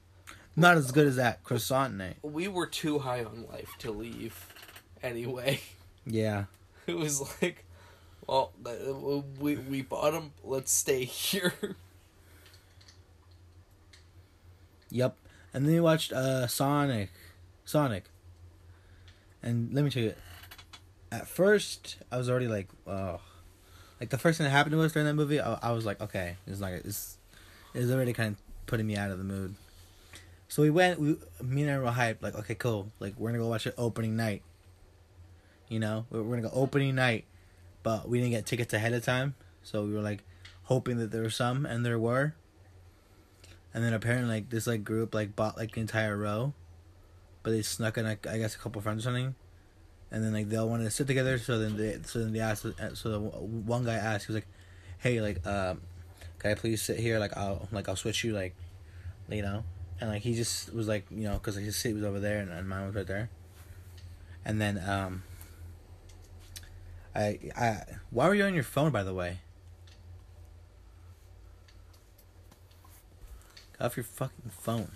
Not 0.57 0.77
as 0.77 0.91
good 0.93 1.07
as 1.07 1.17
that 1.17 1.43
croissant 1.45 1.95
night. 1.95 2.17
we 2.23 2.49
were 2.49 2.67
too 2.67 2.99
high 2.99 3.25
on 3.25 3.47
life 3.51 3.71
to 3.79 3.91
leave. 3.91 4.47
Anyway, 5.03 5.61
Yeah. 6.05 6.45
it 6.87 6.97
was 6.97 7.21
like, 7.41 7.65
well, 8.27 8.53
we 9.39 9.57
we 9.57 9.83
bought 9.83 10.13
them. 10.13 10.33
Let's 10.45 10.73
stay 10.73 11.05
here. 11.05 11.55
Yep. 14.91 15.17
And 15.55 15.67
then 15.67 15.75
we 15.75 15.81
watched 15.81 16.13
uh 16.13 16.47
Sonic. 16.47 17.11
Sonic. 17.65 18.05
And 19.43 19.73
let 19.73 19.85
me 19.85 19.91
tell 19.91 20.03
you, 20.03 20.15
at 21.11 21.27
first 21.27 21.97
I 22.13 22.19
was 22.19 22.29
already 22.29 22.49
like, 22.49 22.69
oh, 22.87 23.21
like 24.01 24.11
the 24.11 24.19
first 24.19 24.39
thing 24.39 24.45
that 24.45 24.51
happened 24.51 24.73
to 24.73 24.83
us 24.83 24.93
during 24.93 25.07
that 25.07 25.15
movie, 25.15 25.41
I, 25.41 25.59
I 25.63 25.73
was 25.73 25.87
like, 25.87 26.01
okay, 26.01 26.37
it's 26.47 26.61
like 26.61 26.85
it's, 26.85 27.17
it's 27.75 27.91
already 27.91 28.13
kind 28.13 28.35
of 28.35 28.67
putting 28.67 28.87
me 28.87 28.97
out 28.97 29.11
of 29.11 29.19
the 29.19 29.25
mood. 29.25 29.55
So 30.51 30.63
we 30.63 30.71
went. 30.71 30.99
We, 30.99 31.17
me 31.41 31.63
and 31.63 31.71
I 31.71 31.79
were 31.79 31.93
hyped. 31.93 32.23
Like, 32.23 32.35
okay, 32.35 32.57
cool. 32.57 32.91
Like 32.99 33.15
we're 33.17 33.29
gonna 33.31 33.39
go 33.39 33.47
watch 33.47 33.69
it 33.69 33.75
opening 33.79 34.17
night. 34.17 34.43
You 35.69 35.79
know, 35.79 36.07
we're, 36.11 36.25
we're 36.25 36.37
gonna 36.37 36.49
go 36.49 36.55
opening 36.55 36.97
night, 36.97 37.25
but 37.85 38.09
we 38.09 38.19
didn't 38.19 38.33
get 38.33 38.47
tickets 38.47 38.75
ahead 38.75 38.93
of 38.93 39.05
time, 39.05 39.37
so 39.63 39.85
we 39.85 39.95
were 39.95 40.01
like 40.01 40.25
hoping 40.65 40.99
that 40.99 41.13
there 41.13 41.23
were 41.23 41.31
some, 41.31 41.65
and 41.65 41.87
there 41.87 42.01
were. 42.01 42.35
And 43.73 43.85
then 43.85 43.95
apparently, 43.95 44.29
like 44.29 44.51
this 44.51 44.67
like 44.67 44.83
group 44.83 45.15
like 45.15 45.37
bought 45.37 45.57
like 45.57 45.75
the 45.75 45.81
entire 45.83 46.17
row, 46.17 46.53
but 47.45 47.53
they 47.53 47.63
snuck 47.63 47.97
in 47.97 48.05
like 48.05 48.27
I 48.27 48.37
guess 48.39 48.57
a 48.57 48.59
couple 48.59 48.83
friends 48.83 49.05
or 49.05 49.11
something, 49.11 49.37
and 50.11 50.25
then 50.25 50.33
like 50.33 50.49
they 50.49 50.57
all 50.57 50.69
wanted 50.69 50.83
to 50.83 50.91
sit 50.91 51.07
together. 51.07 51.39
So 51.39 51.61
then 51.61 51.77
they 51.77 52.01
so 52.03 52.19
then 52.19 52.33
they 52.33 52.41
asked 52.41 52.67
so 52.95 53.09
the 53.09 53.21
one 53.21 53.85
guy 53.85 53.95
asked 53.95 54.27
he 54.27 54.33
was 54.33 54.43
like, 54.43 54.49
"Hey, 54.99 55.21
like 55.21 55.47
um, 55.47 55.81
can 56.41 56.51
I 56.51 56.55
please 56.55 56.83
sit 56.83 56.99
here? 56.99 57.21
Like 57.21 57.37
I'll 57.37 57.69
like 57.71 57.89
I'll 57.89 57.95
switch 57.95 58.25
you 58.25 58.33
like, 58.33 58.57
you 59.29 59.43
know." 59.43 59.63
And 60.01 60.11
like 60.11 60.23
he 60.23 60.35
just 60.35 60.73
was 60.73 60.89
like 60.89 61.05
you 61.11 61.25
know 61.25 61.35
because 61.35 61.57
his 61.57 61.77
seat 61.77 61.93
was 61.93 62.05
over 62.05 62.19
there 62.19 62.39
and, 62.39 62.51
and 62.51 62.69
mine 62.69 62.87
was 62.87 62.95
right 62.95 63.07
there, 63.07 63.31
and 64.45 64.61
then 64.61 64.83
um. 64.87 65.23
I 67.13 67.39
I 67.57 67.83
why 68.11 68.29
were 68.29 68.35
you 68.35 68.45
on 68.45 68.55
your 68.55 68.63
phone 68.63 68.93
by 68.93 69.03
the 69.03 69.13
way? 69.13 69.39
Get 73.73 73.85
off 73.85 73.97
your 73.97 74.05
fucking 74.05 74.51
phone. 74.51 74.93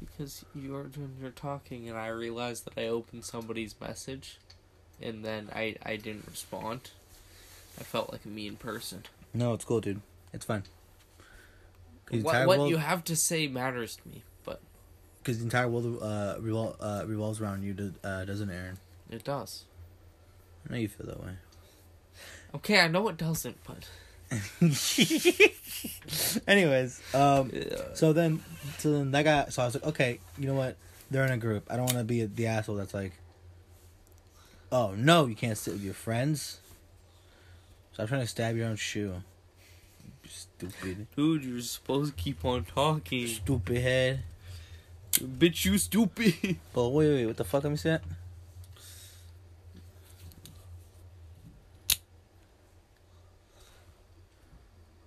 Because 0.00 0.44
you're 0.54 0.86
you're 1.20 1.30
talking, 1.30 1.88
and 1.90 1.98
I 1.98 2.08
realized 2.08 2.64
that 2.64 2.80
I 2.80 2.86
opened 2.86 3.24
somebody's 3.26 3.74
message, 3.78 4.38
and 5.02 5.22
then 5.22 5.50
I 5.54 5.76
I 5.84 5.96
didn't 5.96 6.24
respond. 6.26 6.90
I 7.78 7.82
felt 7.82 8.10
like 8.10 8.24
a 8.24 8.28
mean 8.28 8.56
person. 8.56 9.02
No, 9.34 9.52
it's 9.52 9.66
cool, 9.66 9.80
dude. 9.82 10.00
It's 10.32 10.46
fine. 10.46 10.62
What 12.10 12.46
what 12.46 12.58
world, 12.58 12.70
you 12.70 12.78
have 12.78 13.04
to 13.04 13.16
say 13.16 13.46
matters 13.46 13.96
to 13.96 14.08
me, 14.08 14.24
but 14.44 14.60
because 15.22 15.38
the 15.38 15.44
entire 15.44 15.68
world 15.68 15.98
uh, 16.02 16.36
revol- 16.40 16.76
uh, 16.80 17.04
revolves 17.06 17.40
around 17.40 17.62
you, 17.62 17.72
do- 17.72 17.94
uh, 18.02 18.24
doesn't 18.24 18.50
it, 18.50 18.54
Aaron? 18.54 18.78
it 19.10 19.24
does. 19.24 19.64
I 20.68 20.72
know 20.72 20.78
you 20.78 20.88
feel 20.88 21.06
that 21.06 21.22
way. 21.22 21.32
Okay, 22.54 22.80
I 22.80 22.88
know 22.88 23.08
it 23.08 23.16
doesn't, 23.16 23.56
but 23.64 23.88
Anyways, 26.46 27.00
um, 27.14 27.50
so 27.94 28.12
then, 28.12 28.42
so 28.78 28.92
then 28.92 29.10
that 29.12 29.24
guy. 29.24 29.46
So 29.48 29.62
I 29.62 29.66
was 29.66 29.74
like, 29.74 29.86
okay, 29.86 30.20
you 30.38 30.46
know 30.46 30.54
what? 30.54 30.76
They're 31.10 31.24
in 31.24 31.32
a 31.32 31.36
group. 31.36 31.66
I 31.70 31.76
don't 31.76 31.86
want 31.86 31.98
to 31.98 32.04
be 32.04 32.24
the 32.24 32.46
asshole 32.46 32.76
that's 32.76 32.94
like, 32.94 33.12
oh 34.70 34.94
no, 34.96 35.26
you 35.26 35.34
can't 35.34 35.58
sit 35.58 35.74
with 35.74 35.82
your 35.82 35.94
friends. 35.94 36.60
Stop 37.92 38.08
trying 38.08 38.20
to 38.20 38.26
stab 38.26 38.56
your 38.56 38.68
own 38.68 38.76
shoe. 38.76 39.14
Stupid, 40.68 41.06
dude, 41.16 41.44
you're 41.44 41.60
supposed 41.62 42.14
to 42.14 42.22
keep 42.22 42.44
on 42.44 42.64
talking. 42.64 43.26
stupid 43.26 43.78
head. 43.78 44.20
Bitch, 45.12 45.64
you 45.64 45.78
stupid. 45.78 46.34
But 46.74 46.88
wait, 46.90 47.08
wait, 47.08 47.26
what 47.26 47.36
the 47.38 47.44
fuck? 47.44 47.64
Let 47.64 47.70
me 47.70 47.76
see 47.78 47.88
that. 47.88 48.02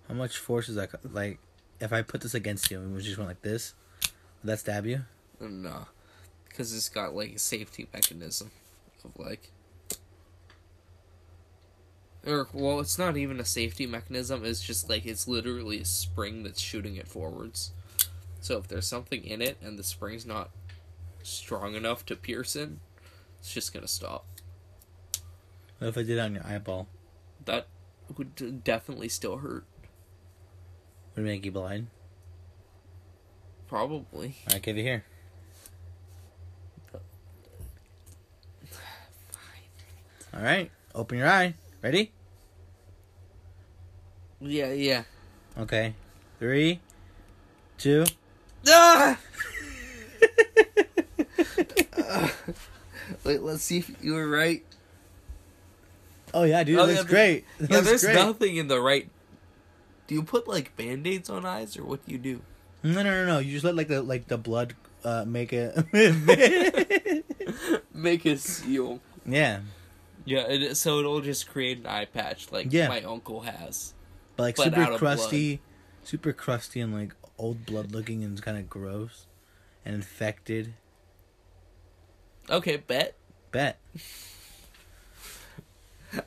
How 0.07 0.15
much 0.15 0.37
force 0.37 0.69
is 0.69 0.75
that? 0.75 0.89
Like, 1.13 1.39
if 1.79 1.93
I 1.93 2.01
put 2.01 2.21
this 2.21 2.33
against 2.33 2.69
you 2.71 2.79
and 2.79 2.95
we 2.95 3.01
just 3.01 3.17
went 3.17 3.29
like 3.29 3.41
this, 3.41 3.73
would 4.01 4.49
that 4.49 4.59
stab 4.59 4.85
you? 4.85 5.03
No, 5.39 5.85
because 6.47 6.73
it's 6.75 6.89
got 6.89 7.15
like 7.15 7.35
a 7.35 7.39
safety 7.39 7.87
mechanism 7.93 8.51
of 9.03 9.11
like. 9.17 9.51
Or 12.25 12.47
well, 12.53 12.79
it's 12.79 12.97
not 12.97 13.17
even 13.17 13.39
a 13.39 13.45
safety 13.45 13.85
mechanism. 13.85 14.45
It's 14.45 14.61
just 14.61 14.89
like 14.89 15.05
it's 15.05 15.27
literally 15.27 15.81
a 15.81 15.85
spring 15.85 16.43
that's 16.43 16.61
shooting 16.61 16.95
it 16.95 17.07
forwards. 17.07 17.71
So 18.39 18.57
if 18.57 18.67
there's 18.67 18.87
something 18.87 19.23
in 19.23 19.41
it 19.41 19.57
and 19.61 19.77
the 19.77 19.83
spring's 19.83 20.25
not 20.25 20.49
strong 21.21 21.75
enough 21.75 22.05
to 22.07 22.15
pierce 22.15 22.55
in, 22.55 22.79
it's 23.39 23.53
just 23.53 23.73
gonna 23.73 23.87
stop. 23.87 24.25
What 25.79 25.89
if 25.89 25.97
I 25.97 26.03
did 26.03 26.17
it 26.17 26.19
on 26.19 26.35
your 26.35 26.45
eyeball? 26.45 26.87
That 27.43 27.67
would 28.17 28.63
definitely 28.63 29.09
still 29.09 29.37
hurt. 29.37 29.65
Would 31.15 31.23
it 31.23 31.25
make 31.25 31.43
you 31.45 31.51
blind? 31.51 31.87
Probably. 33.67 34.35
I 34.47 34.59
give 34.59 34.77
it 34.77 34.83
here. 34.83 35.03
Alright, 40.33 40.71
open 40.95 41.17
your 41.17 41.27
eye. 41.27 41.55
Ready? 41.83 42.11
Yeah, 44.39 44.71
yeah. 44.71 45.03
Okay. 45.57 45.93
Three, 46.39 46.79
two. 47.77 48.05
Ah! 48.67 49.19
Wait, 53.23 53.41
let's 53.41 53.63
see 53.63 53.77
if 53.79 53.91
you 54.01 54.13
were 54.13 54.27
right. 54.27 54.63
Oh 56.33 56.43
yeah, 56.43 56.63
dude, 56.63 56.79
Oh, 56.79 56.85
that's 56.87 57.03
yeah, 57.03 57.09
great. 57.09 57.45
Yeah, 57.59 57.81
there's 57.81 58.03
great. 58.03 58.15
nothing 58.15 58.57
in 58.57 58.67
the 58.67 58.81
right. 58.81 59.07
Do 60.07 60.15
you 60.15 60.23
put 60.23 60.47
like 60.47 60.75
band-aids 60.75 61.29
on 61.29 61.45
eyes, 61.45 61.77
or 61.77 61.83
what 61.85 62.05
do 62.05 62.11
you 62.11 62.17
do? 62.17 62.41
No, 62.81 63.03
no, 63.03 63.11
no, 63.11 63.25
no. 63.25 63.39
You 63.39 63.51
just 63.53 63.63
let 63.63 63.75
like 63.75 63.87
the 63.87 64.01
like 64.01 64.27
the 64.27 64.37
blood 64.37 64.73
uh 65.03 65.25
make 65.27 65.53
it. 65.53 65.75
Make 67.93 68.25
a 68.25 68.37
seal. 68.37 68.99
yeah, 69.25 69.59
Yeah, 70.25 70.41
it, 70.47 70.75
so 70.77 70.99
it'll 70.99 71.21
just 71.21 71.49
create 71.49 71.79
an 71.79 71.87
eye 71.87 72.05
patch 72.05 72.51
like 72.51 72.67
Yeah. 72.71 72.87
my 72.87 73.01
uncle 73.01 73.41
has. 73.41 73.93
but 74.35 74.43
like 74.43 74.55
But 74.55 74.63
super 74.65 74.97
crusty, 74.97 75.61
super 76.03 76.33
crusty 76.33 76.79
and 76.81 76.93
like 76.93 77.13
old 77.37 77.65
blood 77.65 77.91
looking 77.91 78.23
and 78.23 78.41
kind 78.41 78.57
of 78.57 78.69
gross 78.69 79.25
and 79.85 79.95
infected. 79.95 80.73
Okay, 82.49 82.77
bet. 82.77 83.15
Bet 83.51 83.79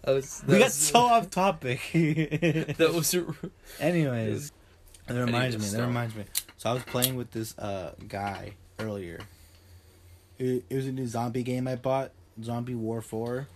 I 0.06 0.12
was, 0.12 0.42
we 0.46 0.58
got 0.58 0.72
so 0.72 0.98
off 1.00 1.30
topic. 1.30 1.80
That 1.92 2.92
was. 2.94 3.14
Anyways, 3.80 4.52
that 5.06 5.14
reminds 5.24 5.58
me. 5.58 5.78
That 5.78 5.86
reminds 5.86 6.14
me. 6.14 6.24
So 6.56 6.70
I 6.70 6.72
was 6.72 6.82
playing 6.84 7.14
with 7.16 7.30
this 7.30 7.56
uh 7.58 7.92
guy 8.08 8.52
earlier. 8.80 9.20
It, 10.38 10.64
it 10.68 10.74
was 10.74 10.86
a 10.86 10.92
new 10.92 11.06
zombie 11.06 11.42
game 11.44 11.66
I 11.68 11.76
bought, 11.76 12.10
Zombie 12.42 12.74
War 12.74 13.00
Four. 13.00 13.48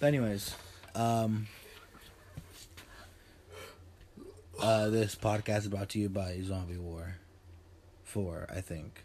But 0.00 0.06
anyways, 0.06 0.54
um, 0.94 1.46
uh, 4.60 4.88
this 4.88 5.14
podcast 5.14 5.58
is 5.58 5.68
brought 5.68 5.90
to 5.90 5.98
you 5.98 6.08
by 6.08 6.40
Zombie 6.42 6.78
War 6.78 7.16
Four, 8.02 8.46
I 8.50 8.62
think. 8.62 9.04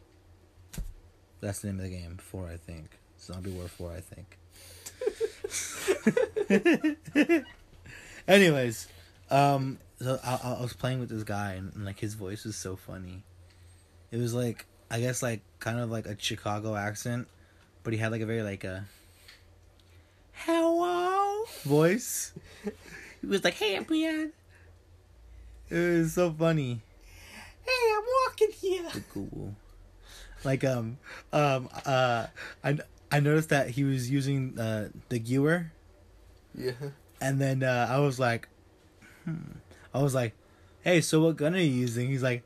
That's 1.42 1.60
the 1.60 1.68
name 1.68 1.78
of 1.80 1.84
the 1.84 1.90
game. 1.90 2.18
Four, 2.18 2.48
I 2.48 2.56
think. 2.56 2.90
Zombie 3.20 3.52
War 3.52 3.68
Four, 3.68 3.92
I 3.92 4.02
think. 4.02 4.38
Anyways, 8.28 8.88
um, 9.30 9.78
so 10.02 10.18
I, 10.24 10.40
I 10.58 10.62
was 10.62 10.74
playing 10.74 11.02
with 11.02 11.10
this 11.10 11.24
guy, 11.24 11.54
and, 11.54 11.74
and 11.76 11.86
like 11.86 12.00
his 12.00 12.14
voice 12.14 12.46
was 12.46 12.56
so 12.56 12.78
funny. 12.78 13.24
It 14.12 14.18
was 14.18 14.34
like 14.34 14.66
I 14.90 15.02
guess 15.02 15.22
like 15.22 15.42
kind 15.60 15.80
of 15.80 15.92
like 15.92 16.06
a 16.06 16.18
Chicago 16.18 16.76
accent, 16.76 17.28
but 17.84 17.92
he 17.92 18.00
had 18.00 18.12
like 18.12 18.22
a 18.22 18.26
very 18.26 18.44
like 18.44 18.64
a 18.64 18.86
hello 20.32 20.75
voice. 21.66 22.34
He 23.22 23.28
was 23.28 23.44
like, 23.44 23.56
"Hey, 23.56 23.80
Brian." 23.80 24.32
It 25.70 26.00
was 26.00 26.14
so 26.14 26.30
funny. 26.32 26.82
Hey, 27.66 27.84
I'm 27.98 28.04
walking 28.22 28.52
here. 28.54 28.86
Cool. 29.12 29.56
Like 30.44 30.64
um 30.64 30.98
um 31.34 31.68
uh 31.86 32.28
I 32.64 32.78
I 33.12 33.20
noticed 33.20 33.50
that 33.50 33.70
he 33.72 33.84
was 33.84 34.12
using 34.12 34.60
uh 34.60 34.90
the 35.10 35.20
Gewehr 35.20 35.72
Yeah. 36.54 36.78
and 37.20 37.42
then 37.42 37.64
uh, 37.64 37.88
I 37.90 37.98
was 37.98 38.20
like, 38.20 38.48
hmm. 39.24 39.58
I 39.92 40.04
was 40.04 40.14
like, 40.14 40.34
hey, 40.82 41.02
so 41.02 41.22
what 41.24 41.38
gun 41.38 41.56
are 41.56 41.58
you 41.58 41.72
using? 41.72 42.08
He's 42.10 42.22
like, 42.22 42.44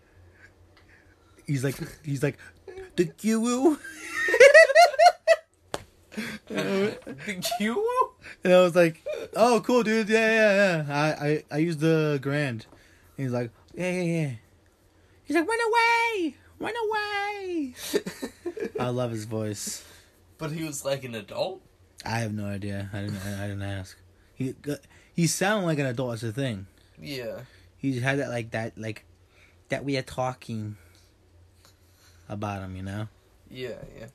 he's 1.45 1.63
like, 1.63 1.75
he's 2.05 2.23
like, 2.23 2.37
the 2.95 3.05
Kiwu. 3.05 3.77
the 6.47 7.41
Q? 7.57 7.83
And 8.43 8.53
I 8.53 8.61
was 8.61 8.75
like, 8.75 9.03
oh, 9.35 9.61
cool, 9.65 9.83
dude. 9.83 10.09
Yeah, 10.09 10.29
yeah, 10.29 10.85
yeah. 10.87 10.95
I, 10.95 11.27
I, 11.27 11.43
I 11.51 11.57
used 11.57 11.79
the 11.79 12.19
Grand. 12.21 12.65
And 13.17 13.25
he's 13.25 13.33
like, 13.33 13.51
yeah, 13.73 13.91
yeah, 13.91 14.01
yeah. 14.01 14.31
He's 15.25 15.35
like, 15.35 15.47
run 15.47 15.59
away, 15.67 16.35
run 16.59 16.73
away. 16.87 17.73
I 18.79 18.89
love 18.89 19.11
his 19.11 19.25
voice. 19.25 19.83
But 20.37 20.51
he 20.51 20.63
was 20.63 20.85
like 20.85 21.03
an 21.03 21.15
adult. 21.15 21.61
I 22.05 22.19
have 22.19 22.33
no 22.33 22.45
idea. 22.45 22.89
I 22.93 23.01
didn't. 23.01 23.17
I, 23.17 23.43
I 23.43 23.47
didn't 23.47 23.61
ask. 23.61 23.97
He 24.35 24.55
he 25.13 25.27
sounded 25.27 25.65
like 25.65 25.79
an 25.79 25.85
adult. 25.85 26.11
That's 26.11 26.21
the 26.21 26.31
thing. 26.31 26.65
Yeah. 27.01 27.41
He 27.77 27.99
had 27.99 28.19
that 28.19 28.29
like 28.29 28.51
that 28.51 28.77
like 28.77 29.05
that 29.67 29.83
we 29.83 29.97
are 29.97 30.01
talking 30.01 30.77
about 32.29 32.61
him. 32.61 32.75
You 32.75 32.83
know. 32.83 33.07
Yeah, 33.51 33.75
yeah. 33.97 34.07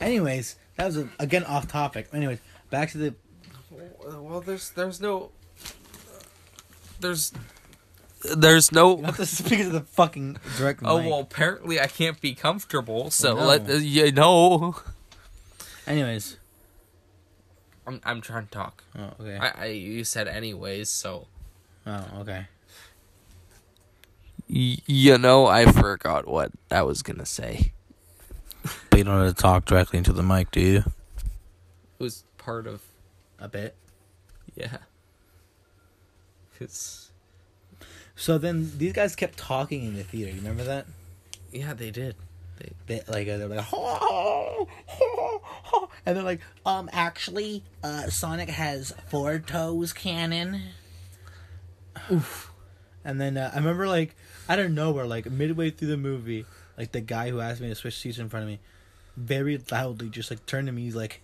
Anyways, 0.00 0.56
that 0.76 0.86
was 0.86 1.04
again 1.18 1.44
off 1.44 1.66
topic. 1.66 2.08
Anyways, 2.12 2.38
back 2.70 2.90
to 2.92 2.98
the. 2.98 3.14
Well, 4.04 4.40
there's 4.40 4.70
there's 4.70 5.00
no 5.00 5.30
there's 7.00 7.32
there's 8.36 8.72
no 8.72 8.96
You 8.98 9.04
have 9.04 9.16
to 9.16 9.26
speak 9.26 9.60
to 9.60 9.70
the 9.70 9.80
fucking 9.80 10.38
direct 10.56 10.82
mic. 10.82 10.90
Oh 10.90 10.96
well, 10.98 11.20
apparently 11.20 11.80
I 11.80 11.86
can't 11.86 12.20
be 12.20 12.34
comfortable, 12.34 13.10
so 13.10 13.34
No. 13.34 13.44
let 13.46 13.68
uh, 13.68 13.74
you 13.74 14.12
know. 14.12 14.76
Anyways. 15.86 16.38
I'm 17.86 18.00
I'm 18.04 18.20
trying 18.20 18.46
to 18.46 18.50
talk. 18.50 18.82
Oh 18.98 19.12
okay. 19.20 19.36
I, 19.36 19.48
I 19.48 19.66
you 19.66 20.02
said 20.04 20.26
anyways, 20.26 20.88
so 20.88 21.28
oh 21.86 22.04
okay. 22.20 22.46
y- 24.48 24.78
you 24.86 25.18
know 25.18 25.46
I 25.46 25.66
forgot 25.70 26.26
what 26.26 26.50
I 26.70 26.82
was 26.82 27.02
gonna 27.02 27.26
say. 27.26 27.72
But 28.90 28.98
you 28.98 29.04
don't 29.04 29.22
have 29.24 29.36
to 29.36 29.40
talk 29.40 29.66
directly 29.66 29.98
into 29.98 30.12
the 30.12 30.24
mic, 30.24 30.50
do 30.50 30.60
you? 30.60 30.78
It 30.78 30.84
was 32.02 32.24
part 32.46 32.66
of 32.68 32.80
A 33.40 33.48
bit. 33.48 33.74
yeah. 34.54 34.78
Cause 36.58 37.10
So 38.14 38.38
then 38.38 38.70
these 38.78 38.92
guys 38.92 39.14
kept 39.16 39.36
talking 39.36 39.84
in 39.84 39.96
the 39.96 40.04
theater. 40.04 40.30
You 40.30 40.36
remember 40.38 40.62
that? 40.64 40.86
yeah, 41.52 41.74
they 41.74 41.90
did. 41.90 42.14
They 42.58 42.70
they 42.86 43.02
like 43.08 43.28
uh, 43.28 43.36
they're 43.36 43.48
like, 43.48 43.66
and 46.06 46.16
they're 46.16 46.22
like, 46.22 46.40
um, 46.64 46.88
actually, 46.92 47.62
uh, 47.82 48.08
Sonic 48.08 48.48
has 48.48 48.94
four 49.08 49.38
toes 49.40 49.92
canon. 49.92 50.62
Oof. 52.10 52.52
And 53.04 53.20
then 53.20 53.36
uh, 53.36 53.50
I 53.52 53.58
remember 53.58 53.86
like 53.88 54.14
out 54.48 54.58
of 54.58 54.70
nowhere, 54.70 55.06
like 55.06 55.30
midway 55.30 55.70
through 55.70 55.88
the 55.88 55.96
movie, 55.96 56.46
like 56.78 56.92
the 56.92 57.00
guy 57.02 57.30
who 57.30 57.40
asked 57.40 57.60
me 57.60 57.68
to 57.68 57.74
switch 57.74 57.98
seats 57.98 58.18
in 58.18 58.28
front 58.30 58.44
of 58.44 58.48
me, 58.48 58.58
very 59.16 59.60
loudly 59.70 60.08
just 60.08 60.30
like 60.30 60.46
turned 60.46 60.66
to 60.68 60.72
me. 60.72 60.82
He's 60.82 60.96
like, 60.96 61.20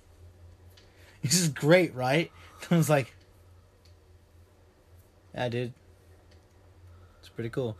"This 1.22 1.40
is 1.40 1.48
great, 1.48 1.94
right?" 1.94 2.30
I 2.70 2.76
was 2.76 2.90
like, 2.90 3.14
"Yeah, 5.35 5.48
dude, 5.48 5.72
it's 7.20 7.28
pretty 7.28 7.50
cool." 7.50 7.76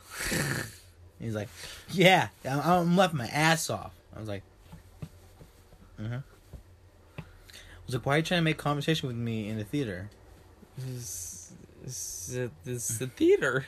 He's 1.21 1.35
like, 1.35 1.49
"Yeah, 1.91 2.29
I'm, 2.45 2.61
I'm 2.61 2.97
laughing 2.97 3.19
my 3.19 3.29
ass 3.29 3.71
off." 3.71 3.93
I 4.15 4.21
was 4.21 4.29
like, 4.29 4.43
"Uh-huh." 5.99 6.21
I 7.19 7.23
was 7.87 7.95
like, 7.95 8.07
"Why 8.07 8.15
are 8.15 8.17
you 8.19 8.23
trying 8.23 8.41
to 8.41 8.45
make 8.45 8.59
conversation 8.59 9.07
with 9.07 9.17
me 9.17 9.49
in 9.49 9.57
the 9.59 9.65
theater?" 9.65 10.11
This, 10.79 11.53
this, 11.83 12.37
this 12.65 12.91
is 12.91 12.99
the 12.99 13.07
theater. 13.07 13.67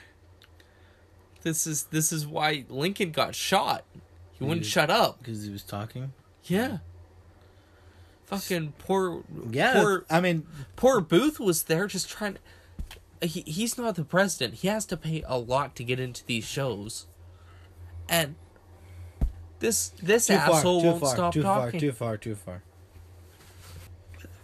This 1.43 1.67
is 1.67 1.85
this 1.85 2.11
is 2.13 2.27
why 2.27 2.65
Lincoln 2.69 3.13
got 3.13 3.35
shot. 3.35 3.85
He 4.33 4.45
wouldn't 4.45 4.63
Dude. 4.63 4.73
shut 4.73 4.91
up. 4.91 5.19
Because 5.19 5.45
he 5.45 5.53
was 5.53 5.63
talking. 5.63 6.13
Yeah. 6.45 6.79
Fucking 8.27 8.73
poor. 8.79 9.23
Yeah, 9.51 9.75
Poor, 9.75 10.05
I 10.11 10.21
mean, 10.21 10.47
poor 10.77 11.01
Booth 11.01 11.39
was 11.39 11.65
there 11.65 11.87
just 11.87 12.09
trying. 12.09 12.35
To, 13.21 13.27
he 13.27 13.43
he's 13.43 13.77
not 13.79 13.95
the 13.97 14.05
president. 14.05 14.55
He 14.55 14.69
has 14.69 14.85
to 14.87 14.97
pay 14.97 15.23
a 15.27 15.39
lot 15.39 15.77
to 15.77 15.85
get 15.85 16.01
into 16.01 16.25
these 16.27 16.45
shows, 16.45 17.07
and 18.09 18.35
this 19.61 19.91
this 20.03 20.27
too 20.27 20.37
far, 20.37 20.51
asshole 20.59 20.81
too 20.81 20.87
won't 20.89 21.01
far, 21.01 21.15
stop 21.15 21.33
too 21.35 21.43
far, 21.43 21.65
talking. 21.67 21.81
too 21.81 21.93
far, 21.93 22.17
too 22.17 22.35
far. 22.35 22.63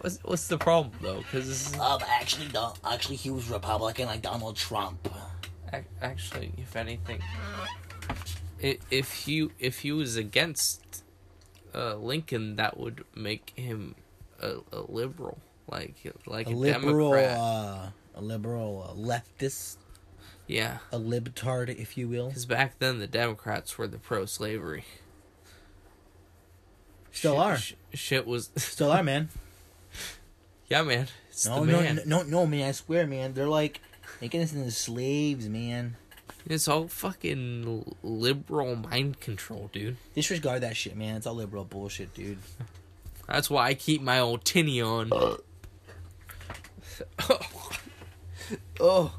What's, 0.01 0.17
what's 0.23 0.47
the 0.47 0.57
problem 0.57 0.95
though? 1.01 1.17
Because 1.19 1.77
Um, 1.79 2.01
actually, 2.07 2.47
no. 2.53 2.73
Actually, 2.83 3.17
he 3.17 3.29
was 3.29 3.49
Republican 3.49 4.07
like 4.07 4.21
Donald 4.21 4.55
Trump. 4.55 5.07
Ac- 5.73 5.85
Actually, 6.01 6.51
if 6.57 6.75
anything, 6.75 7.21
i- 8.63 8.79
if 8.89 9.11
he 9.25 9.49
if 9.59 9.79
he 9.79 9.91
was 9.91 10.15
against 10.17 11.03
uh, 11.73 11.95
Lincoln, 11.95 12.55
that 12.57 12.77
would 12.77 13.03
make 13.15 13.53
him 13.55 13.95
a, 14.41 14.55
a 14.71 14.81
liberal, 14.89 15.39
like 15.69 15.95
like 16.25 16.47
A 16.47 16.51
a, 16.51 16.53
liberal, 16.53 17.11
Democrat. 17.11 17.37
uh, 17.37 17.89
a 18.15 18.21
liberal 18.21 18.87
uh, 18.89 18.93
leftist, 18.99 19.77
yeah, 20.47 20.79
a 20.91 20.97
libtard, 20.99 21.69
if 21.69 21.97
you 21.97 22.07
will. 22.09 22.27
because 22.29 22.45
back 22.45 22.79
then 22.79 22.99
the 22.99 23.07
Democrats 23.07 23.77
were 23.77 23.87
the 23.87 23.97
pro-slavery. 23.99 24.83
Still 27.11 27.33
Shit- 27.33 27.39
are. 27.41 27.57
sh- 27.57 27.73
shit 27.93 28.27
was 28.27 28.49
Still 28.57 28.91
are, 28.91 29.03
man. 29.03 29.29
yeah, 30.69 30.81
man. 30.83 31.07
It's 31.29 31.45
No, 31.45 31.65
the 31.65 31.71
no, 31.71 31.81
man. 31.81 31.95
no, 32.05 32.21
no, 32.21 32.23
no, 32.23 32.45
man. 32.47 32.69
I 32.69 32.71
swear, 32.71 33.05
man. 33.07 33.33
They're 33.33 33.47
like 33.47 33.81
making 34.21 34.41
us 34.41 34.53
into 34.53 34.71
slaves, 34.71 35.47
man. 35.49 35.95
It's 36.47 36.67
all 36.67 36.87
fucking 36.87 37.95
liberal 38.03 38.75
mind 38.75 39.19
control, 39.19 39.69
dude. 39.71 39.97
Disregard 40.15 40.61
that 40.63 40.75
shit, 40.75 40.95
man. 40.95 41.17
It's 41.17 41.27
all 41.27 41.35
liberal 41.35 41.65
bullshit, 41.65 42.13
dude. 42.13 42.39
That's 43.27 43.49
why 43.49 43.67
I 43.67 43.73
keep 43.73 44.01
my 44.01 44.19
old 44.19 44.43
tinny 44.43 44.81
on. 44.81 45.11
Uh. 45.13 45.37
oh, 48.79 49.15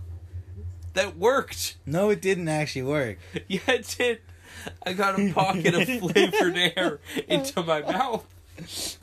that 0.94 1.16
worked. 1.16 1.76
No, 1.86 2.10
it 2.10 2.20
didn't 2.20 2.48
actually 2.48 2.82
work. 2.82 3.18
Yeah, 3.48 3.60
it 3.68 3.94
did. 3.98 4.20
I 4.84 4.92
got 4.92 5.18
a 5.18 5.32
pocket 5.32 5.74
of 5.74 5.88
flavored 6.12 6.56
air 6.56 7.00
into 7.28 7.62
my 7.62 7.80
mouth. 7.80 8.26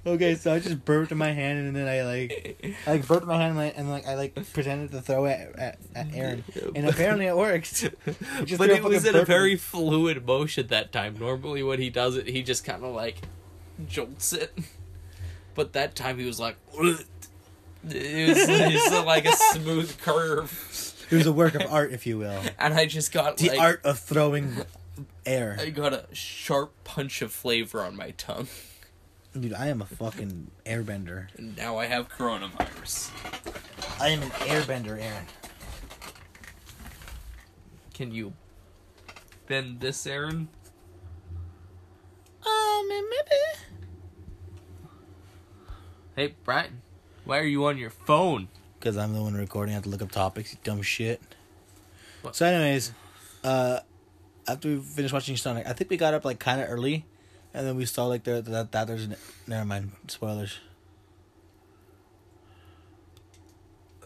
Okay, 0.06 0.36
so 0.36 0.54
I 0.54 0.60
just 0.60 0.84
burped 0.86 1.12
in 1.12 1.17
my 1.17 1.32
hand, 1.32 1.60
and 1.67 1.76
then 1.76 1.88
I 1.88 2.04
like, 2.04 2.78
I 2.88 2.91
like 2.91 3.08
burped 3.08 3.24
in 3.24 3.28
my 3.28 3.38
hand, 3.38 3.52
and 3.52 3.58
like, 3.58 3.74
and 3.78 3.89
like 3.89 4.08
I 4.08 4.15
like 4.15 4.54
pretended 4.54 4.91
to 4.91 5.02
throw 5.02 5.26
it 5.26 5.54
at, 5.58 5.78
at 5.95 6.08
Aaron, 6.13 6.43
and 6.76 6.88
apparently 6.88 7.26
it 7.26 7.36
worked. 7.36 7.74
just 8.45 8.58
but 8.58 8.69
it 8.69 8.84
was 8.84 9.06
in 9.06 9.15
a 9.15 9.19
burp 9.19 9.28
very 9.28 9.56
fluid 9.56 10.26
motion 10.26 10.67
that 10.67 10.91
time. 10.91 11.17
Normally, 11.19 11.63
when 11.63 11.80
he 11.80 11.89
does 11.89 12.15
it, 12.17 12.28
he 12.28 12.41
just 12.43 12.63
kind 12.63 12.84
of 12.84 12.93
like 12.93 13.17
jolts 13.88 14.34
it. 14.34 14.58
But 15.56 15.74
that 15.74 15.95
time, 15.95 16.17
he 16.19 16.26
was 16.26 16.39
like, 16.39 16.56
it 16.74 16.80
was, 16.82 17.06
it 17.89 18.74
was 18.91 19.06
like 19.06 19.26
a 19.26 19.36
smooth 19.36 19.98
curve, 20.02 20.95
It 21.12 21.15
was 21.15 21.26
a 21.28 21.34
work 21.34 21.56
of 21.56 21.63
art, 21.72 21.91
if 21.91 22.06
you 22.08 22.17
will. 22.17 22.41
and 22.58 22.74
I 22.74 22.86
just 22.86 23.12
got 23.12 23.38
The 23.38 23.50
like, 23.50 23.60
art 23.60 23.82
of 23.84 24.00
throwing 24.00 24.58
air. 25.26 25.58
I 25.60 25.69
got 25.69 25.93
a 25.93 26.06
sharp 26.13 26.74
punch 26.84 27.22
of 27.22 27.32
flavor 27.34 27.82
on 27.84 27.95
my 27.98 28.12
tongue, 28.12 28.48
Dude, 29.38 29.54
I 29.54 29.68
am 29.68 29.82
a 29.82 29.86
fucking 29.86 30.50
airbender. 30.65 31.28
and 31.38 31.56
now 31.56 31.78
I 31.78 31.86
have 31.86 32.10
coronavirus. 32.10 33.12
I 34.02 34.10
am 34.10 34.24
an 34.24 34.30
airbender, 34.32 35.00
Aaron. 35.00 35.26
Can 37.94 38.12
you 38.12 38.34
bend 39.48 39.80
this, 39.82 40.08
Aaron? 40.08 40.48
Um, 42.46 42.89
maybe. 42.89 43.42
Hey, 46.15 46.36
Brian, 46.44 46.82
why 47.26 47.38
are 47.39 47.44
you 47.44 47.65
on 47.65 47.78
your 47.78 47.92
phone? 47.92 48.48
Because 48.80 48.98
I'm 48.98 49.13
the 49.13 49.22
one 49.22 49.36
recording. 49.36 49.74
I 49.74 49.76
have 49.76 49.84
to 49.84 49.89
look 49.89 50.02
up 50.02 50.12
topics, 50.12 50.54
you 50.54 50.60
dumb 50.63 50.82
shit. 50.82 51.22
What? 52.24 52.36
So, 52.36 52.46
anyways, 52.46 52.94
uh, 53.44 53.82
after 54.48 54.70
we 54.70 54.80
finished 54.80 55.13
watching 55.13 55.38
Sonic, 55.38 55.68
I 55.68 55.74
think 55.74 55.89
we 55.89 55.98
got 55.98 56.13
up 56.13 56.26
like 56.26 56.39
kind 56.39 56.62
of 56.62 56.70
early, 56.70 57.06
and 57.54 57.66
then 57.68 57.76
we 57.76 57.86
saw 57.86 58.06
like 58.06 58.24
there 58.24 58.42
that 58.42 58.72
that 58.72 58.88
there's 58.88 59.08
never 59.48 59.66
mind 59.66 59.92
spoilers. 60.08 60.60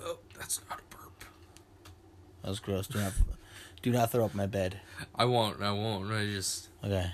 Oh, 0.02 0.18
that's 0.38 0.60
not 0.70 0.80
a 0.80 0.96
burp. 0.96 1.26
That 2.44 2.50
was 2.50 2.60
gross. 2.60 2.88
Do 2.88 3.00
not, 3.00 3.14
do 3.82 3.92
not 3.92 4.12
throw 4.12 4.26
up 4.26 4.34
my 4.36 4.46
bed. 4.46 4.80
I 5.16 5.26
won't. 5.26 5.62
I 5.62 5.72
won't. 5.72 6.12
I 6.12 6.26
just 6.26 6.70
Okay. 6.84 7.12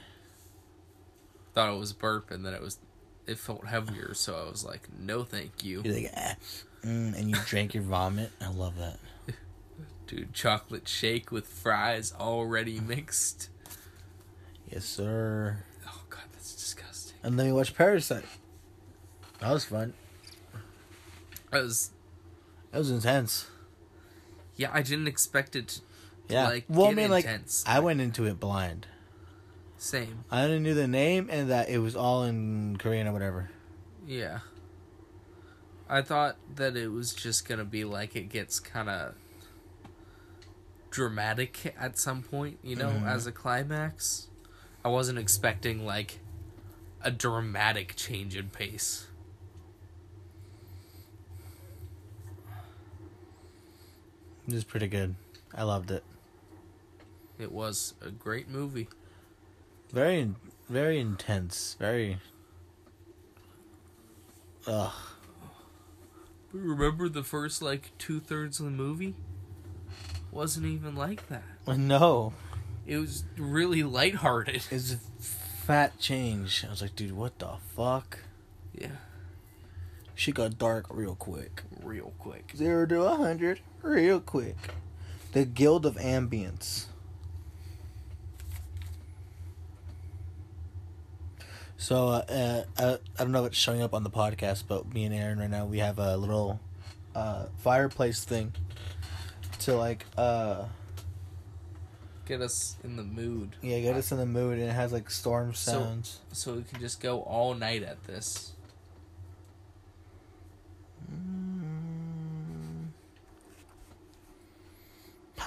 thought 1.53 1.73
it 1.73 1.77
was 1.77 1.91
a 1.91 1.95
burp, 1.95 2.31
and 2.31 2.45
then 2.45 2.53
it 2.53 2.61
was. 2.61 2.79
It 3.27 3.37
felt 3.37 3.67
heavier, 3.67 4.15
so 4.15 4.35
I 4.35 4.49
was 4.49 4.65
like, 4.65 4.89
"No, 4.97 5.23
thank 5.23 5.63
you, 5.63 5.83
You're 5.83 5.93
like, 5.93 6.11
ah, 6.17 6.35
mm, 6.83 7.15
and 7.15 7.29
you 7.29 7.35
drank 7.45 7.75
your 7.75 7.83
vomit. 7.83 8.31
I 8.41 8.49
love 8.49 8.75
that. 8.77 8.97
dude." 10.07 10.33
Chocolate 10.33 10.87
shake 10.87 11.31
with 11.31 11.45
fries 11.45 12.11
already 12.19 12.79
mixed. 12.79 13.49
Yes, 14.71 14.85
sir. 14.85 15.63
Oh 15.87 16.01
god, 16.09 16.23
that's 16.33 16.55
disgusting. 16.55 17.08
And 17.23 17.37
then 17.39 17.47
we 17.47 17.51
watched 17.51 17.75
Parasite. 17.75 18.23
That 19.39 19.51
was 19.51 19.65
fun. 19.65 19.93
That 21.51 21.63
was. 21.63 21.91
That 22.71 22.77
was 22.79 22.91
intense. 22.91 23.47
Yeah, 24.55 24.69
I 24.73 24.81
didn't 24.81 25.07
expect 25.07 25.55
it. 25.55 25.67
To, 25.69 25.81
Yeah. 26.29 26.43
Like, 26.47 26.65
well, 26.69 26.87
I 26.87 26.93
mean, 26.93 27.09
like. 27.09 27.25
I 27.65 27.79
went 27.79 28.01
into 28.01 28.25
it 28.25 28.39
blind. 28.39 28.87
Same. 29.77 30.25
I 30.29 30.43
only 30.43 30.59
knew 30.59 30.73
the 30.73 30.87
name 30.87 31.29
and 31.31 31.49
that 31.49 31.69
it 31.69 31.77
was 31.79 31.95
all 31.95 32.23
in 32.23 32.75
Korean 32.77 33.07
or 33.07 33.13
whatever. 33.13 33.49
Yeah. 34.05 34.39
I 35.87 36.01
thought 36.01 36.35
that 36.55 36.75
it 36.75 36.89
was 36.89 37.13
just 37.13 37.47
gonna 37.47 37.63
be 37.65 37.83
like 37.85 38.15
it 38.15 38.29
gets 38.29 38.59
kind 38.59 38.89
of 38.89 39.15
dramatic 40.91 41.73
at 41.79 41.97
some 41.97 42.21
point, 42.21 42.59
you 42.63 42.75
know, 42.75 42.89
Mhm. 42.89 43.07
as 43.07 43.25
a 43.27 43.31
climax. 43.31 44.27
I 44.83 44.89
wasn't 44.89 45.17
expecting 45.19 45.85
like 45.85 46.19
a 47.01 47.11
dramatic 47.11 47.95
change 47.95 48.35
in 48.35 48.49
pace. 48.49 49.07
It 54.47 54.53
was 54.53 54.63
pretty 54.63 54.87
good. 54.87 55.15
I 55.53 55.63
loved 55.63 55.91
it. 55.91 56.03
It 57.37 57.51
was 57.51 57.93
a 58.05 58.09
great 58.09 58.49
movie. 58.49 58.89
Very, 59.91 60.33
very 60.69 60.99
intense. 60.99 61.75
Very. 61.79 62.17
Ugh. 64.67 64.91
Remember 66.51 67.07
the 67.07 67.23
first 67.23 67.61
like 67.61 67.91
two 67.97 68.19
thirds 68.19 68.59
of 68.59 68.65
the 68.65 68.71
movie? 68.71 69.15
Wasn't 70.31 70.65
even 70.65 70.95
like 70.95 71.27
that. 71.29 71.43
No, 71.67 72.33
It 72.87 72.97
was 72.97 73.23
really 73.37 73.83
lighthearted. 73.83 74.63
it's 74.71 74.95
fat 75.69 75.99
change. 75.99 76.65
I 76.65 76.71
was 76.71 76.81
like, 76.81 76.95
dude, 76.95 77.11
what 77.11 77.37
the 77.37 77.49
fuck? 77.75 78.17
Yeah, 78.73 78.87
She 80.15 80.31
got 80.31 80.57
dark 80.57 80.87
real 80.89 81.13
quick. 81.13 81.61
real 81.83 82.11
quick. 82.17 82.53
Zero 82.57 82.87
to 82.87 83.03
a 83.03 83.15
hundred, 83.15 83.59
real 83.83 84.19
quick. 84.19 84.57
The 85.33 85.45
Guild 85.45 85.85
of 85.85 85.97
Ambience. 85.97 86.85
So 91.77 92.07
uh, 92.07 92.23
uh, 92.27 92.63
I, 92.79 92.93
I 92.93 93.23
don't 93.23 93.31
know 93.31 93.45
if 93.45 93.51
it's 93.51 93.57
showing 93.59 93.83
up 93.83 93.93
on 93.93 94.01
the 94.01 94.09
podcast, 94.09 94.63
but 94.67 94.91
me 94.91 95.03
and 95.03 95.13
Aaron 95.13 95.37
right 95.37 95.51
now 95.51 95.67
we 95.67 95.77
have 95.77 95.99
a 95.99 96.17
little 96.17 96.59
uh, 97.13 97.45
fireplace 97.59 98.23
thing 98.23 98.53
to 99.59 99.75
like 99.75 100.05
uh 100.17 100.63
Get 102.29 102.39
us 102.41 102.77
in 102.83 102.95
the 102.95 103.03
mood. 103.03 103.55
yeah 103.61 103.79
get 103.81 103.95
us 103.95 104.11
in 104.13 104.17
the 104.19 104.25
mood, 104.25 104.59
and 104.59 104.69
it 104.69 104.73
has 104.73 104.93
like 104.93 105.09
storm 105.09 105.53
So- 105.53 105.71
sounds. 105.73 106.19
so 106.31 106.53
we 106.53 106.63
can 106.63 106.79
just 106.79 107.01
go 107.01 107.21
all 107.23 107.53
night 107.55 107.83
at 107.83 108.03
this. 108.05 108.51
Mm. 111.11 112.87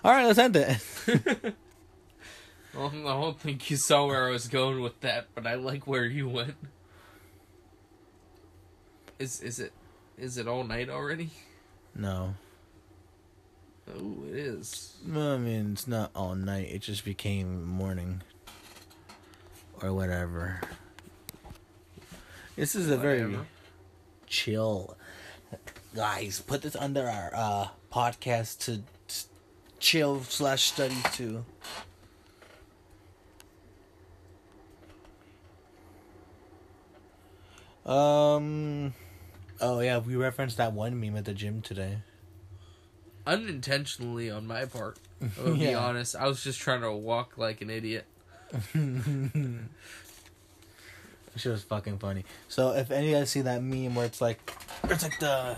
All 0.04 0.10
right, 0.12 0.26
let's 0.26 0.38
end 0.38 0.56
it. 0.56 0.78
Well, 2.74 2.86
I 2.88 3.20
don't 3.20 3.38
think 3.38 3.70
you 3.70 3.76
saw 3.76 4.06
where 4.06 4.26
I 4.26 4.30
was 4.30 4.48
going 4.48 4.80
with 4.80 4.98
that, 5.02 5.26
but 5.34 5.46
I 5.46 5.56
like 5.56 5.86
where 5.86 6.06
you 6.06 6.26
went. 6.26 6.54
Is 9.18 9.42
is 9.42 9.60
it 9.60 9.74
is 10.16 10.38
it 10.38 10.48
all 10.48 10.64
night 10.64 10.88
already? 10.88 11.28
no. 11.94 12.34
Oh, 13.88 14.24
it 14.28 14.36
is. 14.36 14.96
No, 15.04 15.34
I 15.34 15.38
mean 15.38 15.72
it's 15.72 15.86
not 15.86 16.10
all 16.14 16.34
night. 16.34 16.68
It 16.70 16.80
just 16.82 17.04
became 17.04 17.64
morning, 17.64 18.22
or 19.82 19.92
whatever. 19.92 20.60
This 22.56 22.74
is 22.74 22.88
a 22.90 22.96
very 22.96 23.36
chill. 24.26 24.96
Guys, 25.94 26.40
put 26.40 26.62
this 26.62 26.76
under 26.76 27.06
our 27.08 27.32
uh 27.34 27.68
podcast 27.92 28.58
to 28.66 28.82
s- 29.08 29.28
chill 29.78 30.22
slash 30.22 30.62
study 30.64 30.96
too. 31.12 31.44
Um. 37.84 38.94
Oh 39.60 39.80
yeah, 39.80 39.98
we 39.98 40.16
referenced 40.16 40.56
that 40.56 40.72
one 40.72 40.98
meme 41.00 41.16
at 41.16 41.24
the 41.24 41.34
gym 41.34 41.62
today. 41.62 41.98
Unintentionally 43.26 44.30
on 44.30 44.46
my 44.46 44.64
part. 44.64 44.98
I'll 45.38 45.54
be 45.54 45.74
honest. 45.74 46.16
I 46.16 46.26
was 46.26 46.42
just 46.42 46.60
trying 46.60 46.80
to 46.82 46.92
walk 46.92 47.38
like 47.38 47.60
an 47.60 47.70
idiot. 47.70 48.04
She 51.36 51.48
was 51.48 51.62
fucking 51.62 51.98
funny. 51.98 52.24
So 52.48 52.72
if 52.72 52.90
any 52.90 53.06
of 53.06 53.10
you 53.10 53.16
guys 53.16 53.30
see 53.30 53.40
that 53.40 53.62
meme 53.62 53.94
where 53.94 54.04
it's 54.04 54.20
like, 54.20 54.54
it's 54.84 55.02
like 55.02 55.18
the 55.18 55.56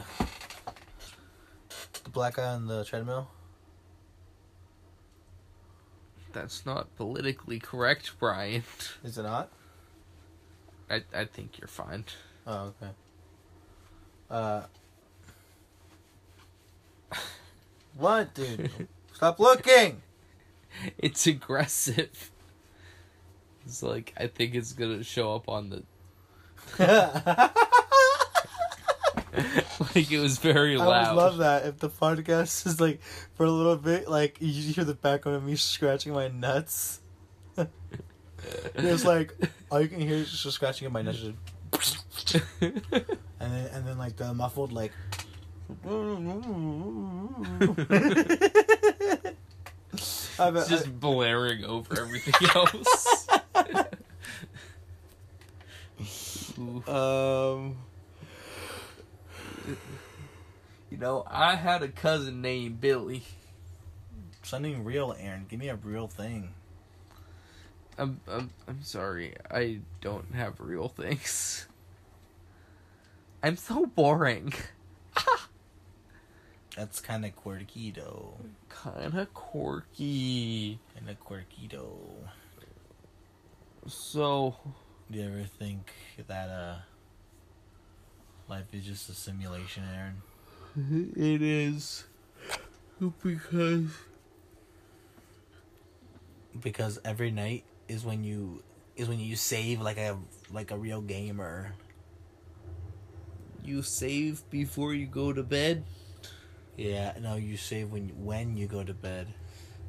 the 2.04 2.10
black 2.10 2.36
guy 2.36 2.44
on 2.44 2.68
the 2.68 2.84
treadmill. 2.84 3.28
That's 6.32 6.64
not 6.64 6.94
politically 6.96 7.58
correct, 7.58 8.12
Brian. 8.20 8.62
Is 9.02 9.18
it 9.18 9.24
not? 9.24 9.50
I 10.88 11.02
I 11.12 11.24
think 11.24 11.58
you're 11.58 11.66
fine. 11.68 12.04
Oh, 12.46 12.72
okay. 12.80 12.92
Uh. 14.30 14.62
What, 17.96 18.34
dude? 18.34 18.88
Stop 19.12 19.38
looking! 19.38 20.02
It's 20.98 21.24
aggressive. 21.28 22.32
It's 23.64 23.80
like 23.80 24.12
I 24.16 24.26
think 24.26 24.56
it's 24.56 24.72
gonna 24.72 25.04
show 25.04 25.32
up 25.32 25.48
on 25.48 25.70
the 25.70 25.84
like 29.94 30.10
it 30.10 30.18
was 30.18 30.38
very 30.38 30.76
loud. 30.76 30.92
I 30.92 31.12
would 31.12 31.16
love 31.16 31.36
that 31.38 31.66
if 31.66 31.78
the 31.78 31.88
podcast 31.88 32.66
is 32.66 32.80
like 32.80 33.00
for 33.34 33.46
a 33.46 33.50
little 33.50 33.76
bit, 33.76 34.08
like 34.08 34.38
you 34.40 34.50
hear 34.72 34.82
the 34.82 34.94
background 34.94 35.36
of 35.36 35.44
me 35.44 35.54
scratching 35.54 36.12
my 36.12 36.26
nuts. 36.26 37.00
it's 38.74 39.04
like 39.04 39.32
all 39.70 39.80
you 39.80 39.88
can 39.88 40.00
hear 40.00 40.16
is 40.16 40.30
just 40.30 40.54
scratching 40.54 40.86
of 40.86 40.92
my 40.92 41.02
nuts, 41.02 41.22
and 42.60 42.82
then 43.38 43.66
and 43.72 43.86
then 43.86 43.96
like 43.98 44.16
the 44.16 44.34
muffled 44.34 44.72
like. 44.72 44.92
I 50.38 50.50
bet, 50.50 50.62
It's 50.62 50.68
just 50.68 51.00
blaring 51.00 51.64
over 51.64 52.00
everything 52.00 52.48
else. 52.54 53.28
Um. 56.88 57.76
You 60.90 60.98
know, 60.98 61.24
I 61.26 61.56
had 61.56 61.82
a 61.82 61.88
cousin 61.88 62.40
named 62.40 62.80
Billy. 62.80 63.24
Something 64.42 64.84
real, 64.84 65.14
Aaron. 65.18 65.46
Give 65.48 65.58
me 65.58 65.68
a 65.68 65.76
real 65.76 66.06
thing. 66.06 66.54
I'm 67.98 68.20
I'm 68.28 68.50
I'm 68.68 68.82
sorry. 68.82 69.34
I 69.50 69.80
don't 70.00 70.34
have 70.34 70.60
real 70.60 70.88
things. 70.88 71.66
I'm 73.42 73.56
so 73.56 73.86
boring. 73.86 74.52
That's 76.76 77.00
kind 77.00 77.24
of 77.24 77.36
quirky, 77.36 77.92
though. 77.92 78.34
Kind 78.68 79.16
of 79.16 79.32
quirky. 79.32 80.80
Kind 80.94 81.08
of 81.08 81.20
quirky, 81.20 81.68
though. 81.70 82.28
So, 83.86 84.56
Do 85.10 85.18
you 85.18 85.26
ever 85.26 85.44
think 85.44 85.92
that 86.26 86.48
uh, 86.48 86.76
life 88.48 88.66
is 88.72 88.84
just 88.84 89.08
a 89.08 89.14
simulation, 89.14 89.84
Aaron? 89.94 90.22
it 91.16 91.42
is 91.42 92.04
because 93.22 93.90
Because 96.60 96.98
every 97.04 97.30
night 97.30 97.64
is 97.88 98.04
when 98.04 98.24
you 98.24 98.62
is 98.96 99.08
when 99.08 99.20
you 99.20 99.36
save 99.36 99.80
like 99.80 99.98
a 99.98 100.16
like 100.52 100.70
a 100.70 100.76
real 100.76 101.00
gamer. 101.00 101.74
you 103.64 103.82
save 103.82 104.48
before 104.50 104.94
you 104.94 105.06
go 105.06 105.32
to 105.32 105.42
bed. 105.42 105.84
Yeah, 106.76 107.12
no, 107.20 107.36
you 107.36 107.56
save 107.56 107.90
when 107.90 108.08
when 108.24 108.56
you 108.56 108.66
go 108.66 108.82
to 108.82 108.94
bed. 108.94 109.28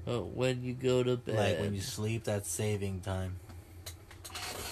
Oh, 0.07 0.21
when 0.21 0.63
you 0.63 0.73
go 0.73 1.01
to 1.03 1.17
bed. 1.17 1.35
Like 1.35 1.59
when 1.59 1.73
you 1.73 1.81
sleep, 1.81 2.25
that's 2.25 2.49
saving 2.49 3.01
time. 3.01 3.37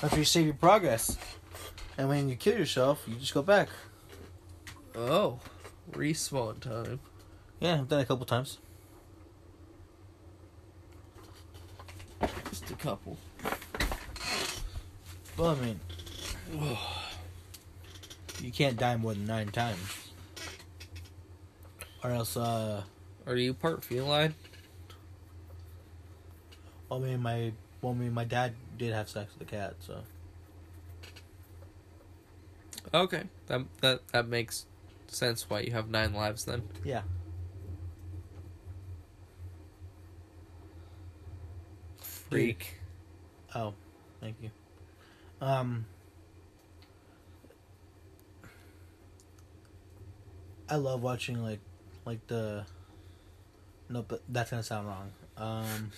After 0.01 0.19
you 0.19 0.25
save 0.25 0.45
your 0.45 0.55
progress, 0.55 1.17
and 1.97 2.09
when 2.09 2.29
you 2.29 2.35
kill 2.35 2.57
yourself, 2.57 3.03
you 3.07 3.15
just 3.15 3.33
go 3.33 3.41
back. 3.41 3.69
Oh, 4.95 5.39
respawn 5.91 6.59
time. 6.59 6.99
Yeah, 7.59 7.79
I've 7.79 7.87
done 7.87 7.99
it 7.99 8.03
a 8.03 8.05
couple 8.05 8.25
times. 8.25 8.59
Just 12.49 12.69
a 12.69 12.75
couple. 12.75 13.17
Well, 15.37 15.49
I 15.49 15.55
mean, 15.55 15.79
you 18.41 18.51
can't 18.51 18.77
die 18.77 18.97
more 18.97 19.13
than 19.13 19.25
nine 19.25 19.47
times, 19.47 19.79
or 22.03 22.11
else. 22.11 22.37
uh 22.37 22.83
Are 23.25 23.35
you 23.35 23.53
part 23.53 23.83
feline? 23.83 24.35
Well, 26.89 27.03
I 27.03 27.07
mean, 27.07 27.21
my 27.21 27.51
well, 27.81 27.93
I 27.93 27.95
mean, 27.95 28.13
my 28.13 28.23
dad 28.23 28.53
did 28.77 28.93
have 28.93 29.09
sex 29.09 29.33
with 29.37 29.47
a 29.47 29.51
cat, 29.51 29.75
so 29.79 30.03
Okay, 32.93 33.23
that 33.47 33.61
that 33.81 34.07
that 34.11 34.27
makes 34.27 34.65
sense. 35.07 35.49
Why 35.49 35.61
you 35.61 35.71
have 35.71 35.89
nine 35.89 36.13
lives 36.13 36.45
then? 36.45 36.63
yeah. 36.83 37.01
Freak. 41.97 42.79
Oh, 43.55 43.73
thank 44.19 44.35
you. 44.41 44.49
Um, 45.41 45.85
I 50.69 50.75
love 50.77 51.01
watching 51.03 51.41
like, 51.43 51.59
like 52.05 52.25
the. 52.27 52.65
No, 53.89 54.01
but 54.01 54.21
that's 54.29 54.51
gonna 54.51 54.63
sound 54.63 54.87
wrong. 54.87 55.11
Um. 55.37 55.91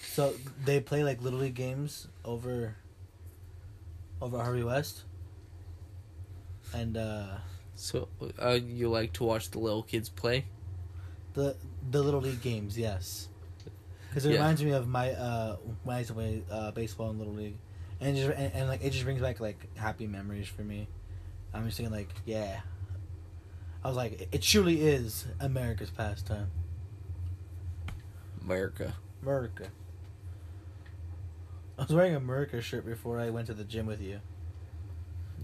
So 0.00 0.34
they 0.64 0.80
play 0.80 1.04
like 1.04 1.20
little 1.22 1.38
league 1.40 1.54
games 1.54 2.08
over. 2.24 2.76
Over 4.20 4.38
Harvey 4.38 4.62
West. 4.64 5.04
And 6.74 6.96
uh 6.96 7.38
So, 7.74 8.08
uh, 8.42 8.52
you 8.52 8.88
like 8.88 9.12
to 9.14 9.24
watch 9.24 9.50
the 9.50 9.58
little 9.58 9.82
kids 9.82 10.08
play? 10.08 10.46
the 11.34 11.54
the 11.90 12.02
little 12.02 12.20
league 12.20 12.40
games, 12.40 12.78
yes. 12.78 13.28
Because 14.08 14.24
it 14.24 14.30
Yeah. 14.30 14.36
reminds 14.38 14.64
me 14.64 14.70
of 14.70 14.88
my 14.88 15.12
uh 15.12 15.56
when 15.84 15.96
I 15.96 15.98
used 15.98 16.08
to 16.08 16.14
play 16.14 16.42
uh, 16.50 16.70
baseball 16.70 17.10
in 17.10 17.18
little 17.18 17.34
league, 17.34 17.58
and 18.00 18.16
just 18.16 18.30
and, 18.30 18.52
and 18.54 18.68
like 18.68 18.82
it 18.82 18.90
just 18.90 19.04
brings 19.04 19.20
back 19.20 19.38
like 19.38 19.58
happy 19.76 20.06
memories 20.06 20.48
for 20.48 20.62
me. 20.62 20.88
I'm 21.52 21.66
just 21.66 21.76
thinking 21.76 21.94
like, 21.94 22.08
yeah. 22.24 22.60
I 23.86 23.88
was 23.88 23.96
like, 23.96 24.28
it 24.32 24.42
truly 24.42 24.80
is 24.80 25.26
America's 25.38 25.90
pastime. 25.90 26.50
America. 28.42 28.94
America. 29.22 29.68
I 31.78 31.82
was 31.82 31.92
wearing 31.92 32.14
a 32.14 32.16
America 32.16 32.60
shirt 32.60 32.84
before 32.84 33.20
I 33.20 33.30
went 33.30 33.46
to 33.46 33.54
the 33.54 33.62
gym 33.62 33.86
with 33.86 34.02
you. 34.02 34.18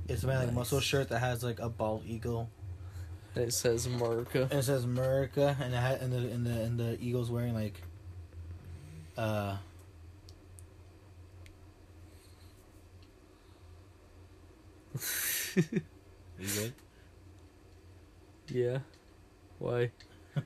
It's 0.08 0.24
my 0.24 0.38
like 0.38 0.52
muscle 0.52 0.80
shirt 0.80 1.08
that 1.10 1.20
has 1.20 1.44
like 1.44 1.60
a 1.60 1.68
bald 1.68 2.02
eagle 2.04 2.50
And 3.36 3.44
it 3.44 3.52
says 3.52 3.86
America. 3.86 4.48
And 4.50 4.58
it 4.58 4.64
says 4.64 4.82
America, 4.82 5.56
and 5.60 5.72
it 5.72 5.76
had, 5.76 6.00
and 6.00 6.12
the 6.12 6.18
and 6.18 6.44
the 6.44 6.62
and 6.62 6.80
the 6.80 6.98
eagle's 7.00 7.30
wearing 7.30 7.54
like, 7.54 7.80
uh. 9.16 9.58
You 15.54 16.48
good? 16.56 16.72
Yeah. 18.52 18.78
Why? 19.58 19.90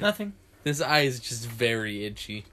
Nothing. 0.00 0.32
This 0.62 0.80
eye 0.80 1.00
is 1.00 1.20
just 1.20 1.46
very 1.46 2.04
itchy. 2.04 2.44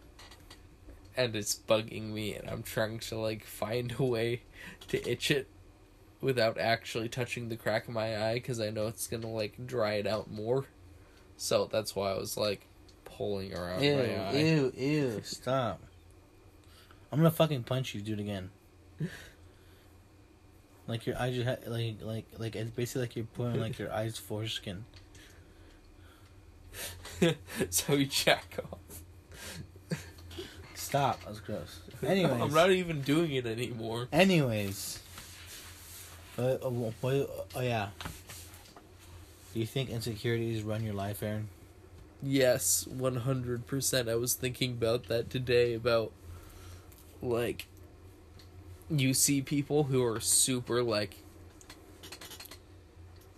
And 1.17 1.35
it's 1.35 1.55
bugging 1.55 2.11
me, 2.13 2.35
and 2.35 2.49
I'm 2.49 2.63
trying 2.63 2.99
to, 2.99 3.17
like, 3.17 3.43
find 3.45 3.93
a 3.99 4.03
way 4.03 4.43
to 4.87 5.09
itch 5.09 5.29
it 5.29 5.47
without 6.21 6.57
actually 6.57 7.09
touching 7.09 7.49
the 7.49 7.57
crack 7.57 7.87
of 7.87 7.93
my 7.93 8.29
eye, 8.29 8.35
because 8.35 8.59
I 8.59 8.69
know 8.69 8.87
it's 8.87 9.07
gonna, 9.07 9.29
like, 9.29 9.65
dry 9.65 9.93
it 9.95 10.07
out 10.07 10.31
more. 10.31 10.65
So 11.35 11.67
that's 11.71 11.95
why 11.95 12.11
I 12.11 12.17
was, 12.17 12.37
like, 12.37 12.65
pulling 13.03 13.53
around 13.53 13.83
Ew, 13.83 13.97
my 13.97 14.29
eye. 14.29 14.37
ew, 14.37 14.73
ew! 14.75 15.21
Stop. 15.23 15.81
I'm 17.11 17.19
gonna 17.19 17.31
fucking 17.31 17.63
punch 17.63 17.93
you, 17.93 18.01
it 18.01 18.19
again. 18.19 18.51
Like 20.87 21.05
your 21.05 21.17
eyes, 21.17 21.37
you 21.37 21.43
ha- 21.45 21.57
like 21.67 21.97
like 22.01 22.25
like 22.37 22.55
it's 22.55 22.71
basically 22.71 23.01
like 23.01 23.15
you're 23.15 23.25
putting 23.25 23.61
like 23.61 23.77
your 23.79 23.91
eyes 23.91 24.17
foreskin. 24.17 24.85
so 27.69 27.93
you 27.93 28.05
jack 28.05 28.59
off. 28.71 29.99
Stop. 30.73 31.23
That's 31.25 31.39
gross. 31.39 31.79
Anyways, 32.05 32.41
I'm 32.41 32.53
not 32.53 32.71
even 32.71 33.01
doing 33.01 33.31
it 33.31 33.45
anymore. 33.45 34.07
Anyways, 34.11 34.99
uh, 36.37 36.57
uh, 36.63 36.69
what, 36.69 37.47
oh 37.55 37.61
yeah. 37.61 37.89
Do 39.53 39.59
you 39.59 39.65
think 39.65 39.89
insecurities 39.89 40.63
run 40.63 40.83
your 40.83 40.93
life, 40.93 41.21
Aaron? 41.21 41.49
Yes, 42.23 42.87
100%. 42.89 44.09
I 44.09 44.15
was 44.15 44.33
thinking 44.35 44.71
about 44.71 45.07
that 45.07 45.29
today 45.29 45.73
about 45.73 46.11
like 47.21 47.67
you 48.99 49.13
see 49.13 49.41
people 49.41 49.83
who 49.85 50.03
are 50.03 50.19
super 50.19 50.83
like 50.83 51.15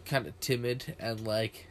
kind 0.05 0.27
of 0.27 0.39
timid 0.39 0.95
and 0.99 1.25
like 1.25 1.67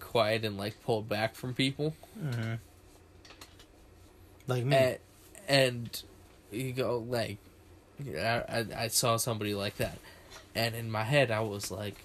quiet 0.00 0.44
and 0.44 0.56
like 0.56 0.82
pulled 0.84 1.08
back 1.08 1.34
from 1.34 1.54
people 1.54 1.94
Mm-hmm. 2.22 2.54
Like 4.46 4.64
me. 4.64 4.76
and, 4.76 4.98
and 5.48 6.02
you 6.50 6.72
go 6.72 6.98
like 7.08 7.38
I, 8.16 8.42
I 8.48 8.66
I 8.76 8.88
saw 8.88 9.16
somebody 9.16 9.54
like 9.54 9.76
that 9.76 9.98
and 10.54 10.74
in 10.74 10.90
my 10.90 11.04
head 11.04 11.30
I 11.30 11.40
was 11.40 11.70
like 11.70 11.96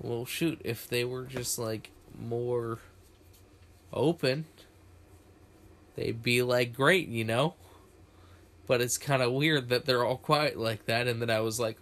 well 0.00 0.26
shoot 0.26 0.60
if 0.64 0.88
they 0.88 1.04
were 1.04 1.24
just 1.24 1.58
like 1.58 1.90
more 2.18 2.78
open, 3.92 4.44
they'd 5.96 6.22
be 6.22 6.42
like 6.42 6.74
great, 6.74 7.08
you 7.08 7.24
know? 7.24 7.54
But 8.66 8.80
it's 8.80 8.98
kind 8.98 9.22
of 9.22 9.32
weird 9.32 9.68
that 9.68 9.84
they're 9.84 10.04
all 10.04 10.16
quiet 10.16 10.58
like 10.58 10.86
that 10.86 11.06
and 11.06 11.20
then 11.20 11.30
I 11.30 11.40
was 11.40 11.60
like, 11.60 11.76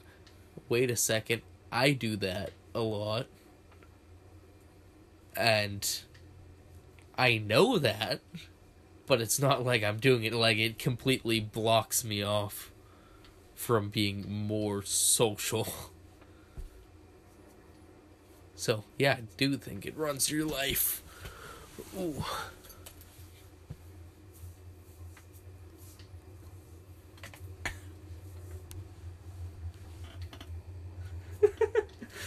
wait 0.68 0.90
a 0.90 0.96
second, 0.96 1.42
I 1.70 1.92
do 1.92 2.16
that 2.16 2.50
a 2.74 2.80
lot. 2.80 3.26
And 5.36 5.88
I 7.16 7.38
know 7.38 7.78
that, 7.78 8.20
but 9.06 9.20
it's 9.20 9.40
not 9.40 9.64
like 9.64 9.82
I'm 9.82 9.98
doing 9.98 10.24
it 10.24 10.32
like 10.32 10.58
it 10.58 10.78
completely 10.78 11.40
blocks 11.40 12.04
me 12.04 12.22
off 12.22 12.70
from 13.54 13.88
being 13.88 14.24
more 14.28 14.82
social. 14.82 15.68
So, 18.54 18.84
yeah, 18.96 19.14
I 19.14 19.22
do 19.36 19.56
think 19.56 19.84
it 19.86 19.96
runs 19.96 20.30
your 20.30 20.46
life. 20.46 21.02
Ooh. 21.98 22.24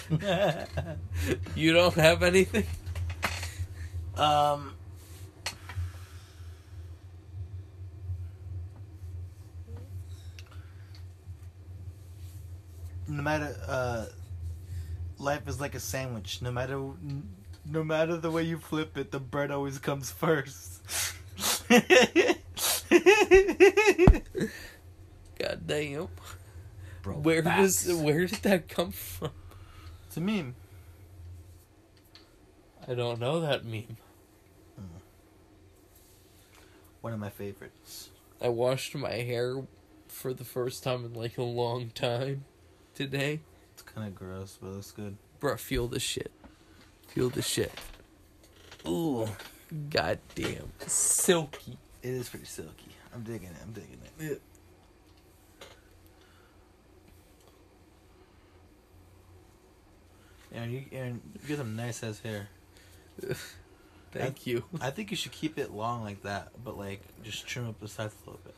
You 1.56 1.74
don't 1.74 1.96
have 1.96 2.22
anything? 2.22 2.66
Um. 4.16 4.74
No 13.08 13.22
matter, 13.22 13.56
uh, 13.68 14.06
life 15.18 15.48
is 15.48 15.62
like 15.62 15.76
a 15.76 15.80
sandwich. 15.80 16.42
No 16.42 16.52
matter, 16.52 16.80
no 17.66 17.84
matter 17.84 18.18
the 18.18 18.32
way 18.32 18.44
you 18.44 18.58
flip 18.58 18.98
it, 18.98 19.12
the 19.12 19.20
bread 19.20 19.52
always 19.52 19.78
comes 19.80 20.12
first. 20.12 20.82
God 25.40 25.68
damn. 25.68 26.08
Bro, 27.06 27.18
Where 27.18 27.44
facts. 27.44 27.86
was 27.86 27.98
where 28.02 28.26
did 28.26 28.40
that 28.40 28.68
come 28.68 28.90
from? 28.90 29.30
It's 30.08 30.18
a 30.18 30.22
meme. 30.22 30.56
I 32.88 32.96
don't 32.96 33.20
know 33.20 33.42
that 33.42 33.64
meme. 33.64 33.98
Mm. 34.80 35.02
One 37.02 37.14
of 37.14 37.20
my 37.20 37.30
favorites. 37.30 38.10
I 38.42 38.50
washed 38.50 38.96
my 38.96 39.12
hair 39.12 39.62
for 40.08 40.34
the 40.34 40.44
first 40.44 40.84
time 40.84 41.06
in 41.06 41.14
like 41.14 41.38
a 41.38 41.44
long 41.44 41.92
time 41.92 42.46
today. 42.96 43.42
It's 43.74 43.84
kind 43.84 44.08
of 44.08 44.16
gross, 44.16 44.58
but 44.60 44.70
it's 44.76 44.92
good. 44.92 45.16
Bro, 45.40 45.58
feel 45.58 45.88
the 45.88 46.00
shit. 46.00 46.32
Feel 47.08 47.30
the 47.30 47.44
shit. 47.44 47.72
Ooh. 48.88 49.30
God 49.92 50.18
damn. 50.34 50.72
Silky. 50.88 51.78
It 52.02 52.10
is 52.10 52.30
pretty 52.30 52.46
silky. 52.46 52.90
I'm 53.14 53.22
digging 53.22 53.50
it. 53.50 53.58
I'm 53.62 53.74
digging 53.74 54.00
it. 54.20 54.42
Aaron, 60.56 60.72
you, 60.72 60.84
Aaron, 60.92 61.22
you 61.42 61.48
get 61.48 61.58
some 61.58 61.76
nice 61.76 62.02
ass 62.04 62.20
hair. 62.22 62.48
Thank 64.12 64.48
you. 64.48 64.64
I 64.80 64.92
think 64.92 65.12
you 65.12 65.18
should 65.18 65.34
keep 65.34 65.58
it 65.60 65.72
long 65.72 66.04
like 66.04 66.24
that, 66.24 66.50
but 66.64 66.78
like 66.78 67.02
just 67.24 67.46
trim 67.46 67.68
up 67.68 67.80
the 67.82 67.88
sides 67.88 68.16
a 68.26 68.30
little 68.30 68.42
bit. 68.46 68.56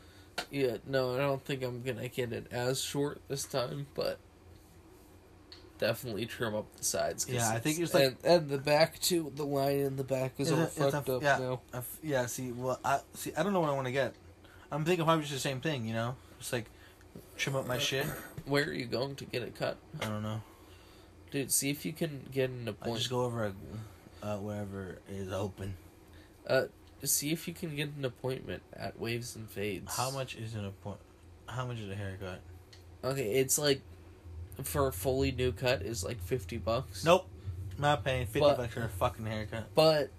Yeah, 0.52 0.78
no, 0.86 1.16
I 1.16 1.18
don't 1.18 1.43
think 1.43 1.64
I'm 1.64 1.82
gonna 1.82 2.08
get 2.10 2.32
it 2.32 2.48
as 2.52 2.80
short 2.82 3.22
this 3.28 3.43
time, 3.45 3.88
but 3.95 4.20
definitely 5.80 6.26
trim 6.28 6.54
up 6.56 6.66
the 6.76 6.84
sides. 6.84 7.26
Yeah, 7.28 7.50
I 7.50 7.60
think 7.60 7.80
it's- 7.80 7.93
like- 7.93 8.18
and, 8.24 8.41
and 8.41 8.50
the 8.50 8.58
back 8.60 9.00
too. 9.00 9.32
The 9.36 9.45
line 9.45 9.78
in 9.80 9.95
the 9.95 10.04
back 10.04 10.34
is 10.39 10.52
all 10.52 10.62
It's 10.62 10.78
a- 10.80 10.88
a- 10.88 10.91
fucked 10.91 11.10
up 11.10 11.24
yeah. 11.24 11.38
now. 11.39 11.62
I 11.74 11.78
f- 11.78 12.00
yeah, 12.04 12.26
see, 12.28 12.52
well, 12.52 12.80
I 12.86 13.00
see. 13.16 13.34
I 13.36 13.41
don't 13.43 13.54
know 13.54 13.60
what 13.62 13.70
I 13.70 13.74
want 13.74 13.88
to 13.88 13.91
get. 13.91 14.14
I'm 14.72 14.86
thinking 14.86 15.06
probably 15.06 15.24
just 15.24 15.34
the 15.34 15.39
same 15.39 15.62
thing, 15.62 15.86
you 15.86 15.93
know, 15.93 16.16
just 16.39 16.54
like 16.54 16.66
trim 17.38 17.56
up 17.56 17.66
my 17.68 17.78
shit. 17.80 18.06
Where 18.45 18.64
are 18.66 18.74
you 18.74 18.86
going 18.86 19.16
to 19.16 19.26
get 19.26 19.41
it 19.41 19.56
cut, 19.56 19.78
I 20.02 20.06
don't 20.06 20.22
know. 20.24 20.41
Dude? 21.32 21.51
See 21.51 21.69
if 21.69 21.86
you 21.86 21.93
can 21.93 22.21
get 22.32 22.49
an 22.49 22.63
I 22.67 22.69
appointment. 22.71 22.97
just 22.99 23.09
go 23.09 23.21
over 23.21 23.53
uh, 24.23 24.38
wherever 24.38 24.99
is 25.09 25.32
open. 25.32 25.75
Uh, 26.47 26.63
see 27.03 27.32
if 27.32 27.47
you 27.47 27.53
can 27.53 27.75
get 27.75 27.89
an 27.97 28.05
appointment 28.05 28.63
at 28.73 28.99
Waves 28.99 29.36
and 29.36 29.49
Fades. 29.49 29.95
How 29.95 30.11
much 30.11 30.36
is 30.36 30.55
an 30.55 30.65
appoint? 30.65 30.97
How 31.47 31.65
much 31.65 31.78
is 31.80 31.89
a 31.89 31.95
haircut? 31.95 32.41
Okay, 33.03 33.34
it's 33.36 33.57
like 33.57 33.82
for 34.63 34.88
a 34.88 34.91
fully 34.91 35.32
new 35.32 35.51
cut 35.51 35.82
is 35.82 36.03
like 36.03 36.21
fifty 36.21 36.57
bucks. 36.57 37.05
Nope, 37.05 37.28
not 37.78 38.03
paying 38.03 38.25
fifty 38.25 38.39
But- 38.39 38.57
bucks 38.57 38.73
for 38.73 38.84
a 38.84 38.89
fucking 38.89 39.25
haircut. 39.25 39.65
But 39.75 40.09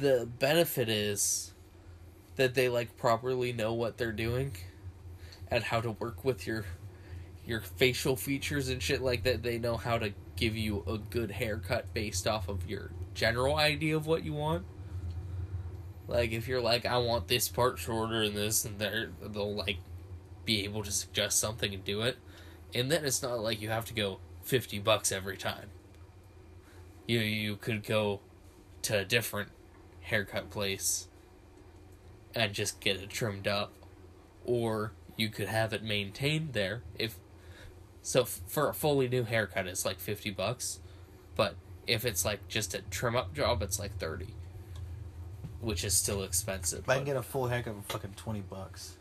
the 0.00 0.28
benefit 0.38 0.88
is 0.88 1.52
that 2.36 2.54
they 2.54 2.68
like 2.68 2.96
properly 2.96 3.52
know 3.52 3.72
what 3.74 3.96
they're 3.96 4.10
doing 4.12 4.52
and 5.50 5.62
how 5.62 5.80
to 5.80 5.92
work 5.92 6.24
with 6.24 6.46
your 6.46 6.64
your 7.46 7.60
facial 7.60 8.16
features 8.16 8.68
and 8.68 8.82
shit 8.82 9.02
like 9.02 9.22
that. 9.24 9.42
They 9.42 9.58
know 9.58 9.76
how 9.76 9.98
to 9.98 10.12
give 10.36 10.56
you 10.56 10.84
a 10.86 10.98
good 10.98 11.30
haircut 11.32 11.92
based 11.94 12.26
off 12.26 12.48
of 12.48 12.68
your 12.68 12.90
general 13.14 13.56
idea 13.56 13.96
of 13.96 14.06
what 14.06 14.24
you 14.24 14.32
want. 14.32 14.64
Like 16.08 16.32
if 16.32 16.48
you're 16.48 16.60
like, 16.60 16.86
I 16.86 16.98
want 16.98 17.28
this 17.28 17.48
part 17.48 17.78
shorter 17.78 18.22
and 18.22 18.36
this 18.36 18.64
and 18.64 18.78
there, 18.78 19.10
they'll 19.22 19.54
like 19.54 19.78
be 20.44 20.64
able 20.64 20.82
to 20.82 20.90
suggest 20.90 21.38
something 21.38 21.72
and 21.72 21.84
do 21.84 22.02
it. 22.02 22.18
And 22.74 22.90
then 22.90 23.04
it's 23.04 23.22
not 23.22 23.40
like 23.40 23.60
you 23.60 23.68
have 23.68 23.84
to 23.86 23.94
go 23.94 24.18
fifty 24.42 24.78
bucks 24.78 25.12
every 25.12 25.36
time. 25.36 25.70
You 27.06 27.20
you 27.20 27.56
could 27.56 27.84
go 27.84 28.20
to 28.82 28.98
a 28.98 29.04
different 29.04 29.50
haircut 30.00 30.50
place 30.50 31.08
and 32.34 32.52
just 32.52 32.80
get 32.80 33.00
it 33.00 33.10
trimmed 33.10 33.46
up, 33.46 33.72
or 34.44 34.92
you 35.16 35.28
could 35.28 35.48
have 35.48 35.72
it 35.72 35.82
maintained 35.82 36.52
there. 36.52 36.82
If 36.98 37.16
so, 38.06 38.20
f- 38.22 38.40
for 38.46 38.68
a 38.68 38.74
fully 38.74 39.08
new 39.08 39.24
haircut, 39.24 39.66
it's 39.66 39.84
like 39.84 39.98
fifty 39.98 40.30
bucks, 40.30 40.78
but 41.34 41.56
if 41.86 42.04
it's 42.04 42.24
like 42.24 42.46
just 42.48 42.74
a 42.74 42.82
trim 42.90 43.16
up 43.16 43.34
job, 43.34 43.62
it's 43.62 43.78
like 43.80 43.96
thirty, 43.98 44.28
which 45.60 45.82
is 45.84 45.94
still 45.96 46.22
expensive. 46.22 46.80
If 46.80 46.88
I 46.88 46.94
can 46.96 47.02
but- 47.04 47.06
get 47.06 47.16
a 47.16 47.22
full 47.22 47.48
haircut 47.48 47.74
for 47.86 47.92
fucking 47.94 48.14
twenty 48.16 48.40
bucks, 48.40 48.96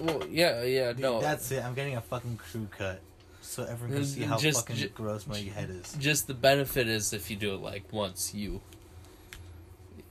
well, 0.00 0.22
yeah, 0.30 0.62
yeah, 0.62 0.92
Dude, 0.92 1.00
no, 1.00 1.20
that's 1.20 1.50
it. 1.50 1.64
I'm 1.64 1.74
getting 1.74 1.96
a 1.96 2.00
fucking 2.00 2.36
crew 2.36 2.68
cut, 2.76 3.00
so 3.40 3.64
everyone 3.64 3.96
can 3.98 4.06
see 4.06 4.22
how 4.22 4.36
just- 4.38 4.60
fucking 4.60 4.76
ju- 4.76 4.88
gross 4.88 5.26
my 5.26 5.38
head 5.38 5.70
is. 5.70 5.94
just 5.98 6.26
the 6.26 6.34
benefit 6.34 6.88
is 6.88 7.12
if 7.12 7.30
you 7.30 7.36
do 7.36 7.54
it 7.54 7.60
like 7.60 7.84
once 7.92 8.34
you 8.34 8.60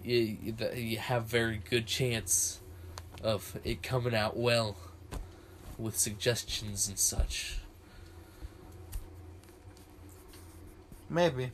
you, 0.03 0.37
you 0.43 0.55
you 0.75 0.97
have 0.97 1.25
very 1.25 1.61
good 1.69 1.85
chance 1.85 2.59
of 3.23 3.57
it 3.63 3.83
coming 3.83 4.15
out 4.15 4.35
well 4.35 4.75
with 5.82 5.97
suggestions 5.97 6.88
and 6.88 6.97
such 6.99 7.57
Maybe, 11.09 11.51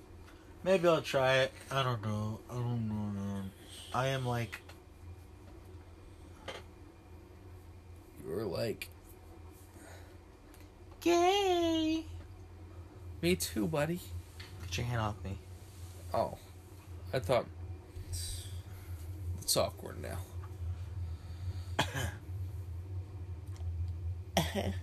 maybe 0.63 0.87
I'll 0.87 1.01
try 1.01 1.37
it. 1.37 1.51
I 1.71 1.81
don't 1.81 2.03
know. 2.05 2.37
I 2.47 2.53
don't 2.53 2.87
know. 2.87 3.41
I 3.91 4.07
am 4.09 4.23
like, 4.23 4.61
You're 8.23 8.43
like 8.43 8.89
gay. 11.01 12.03
me 13.21 13.35
too 13.35 13.65
buddy 13.67 13.99
Get 14.63 14.77
your 14.77 14.85
hand 14.85 15.01
off 15.01 15.15
me. 15.23 15.37
oh 16.13 16.37
i 17.13 17.19
thought 17.19 17.45
it's 19.41 19.55
awkward 19.57 19.95
now 20.01 20.17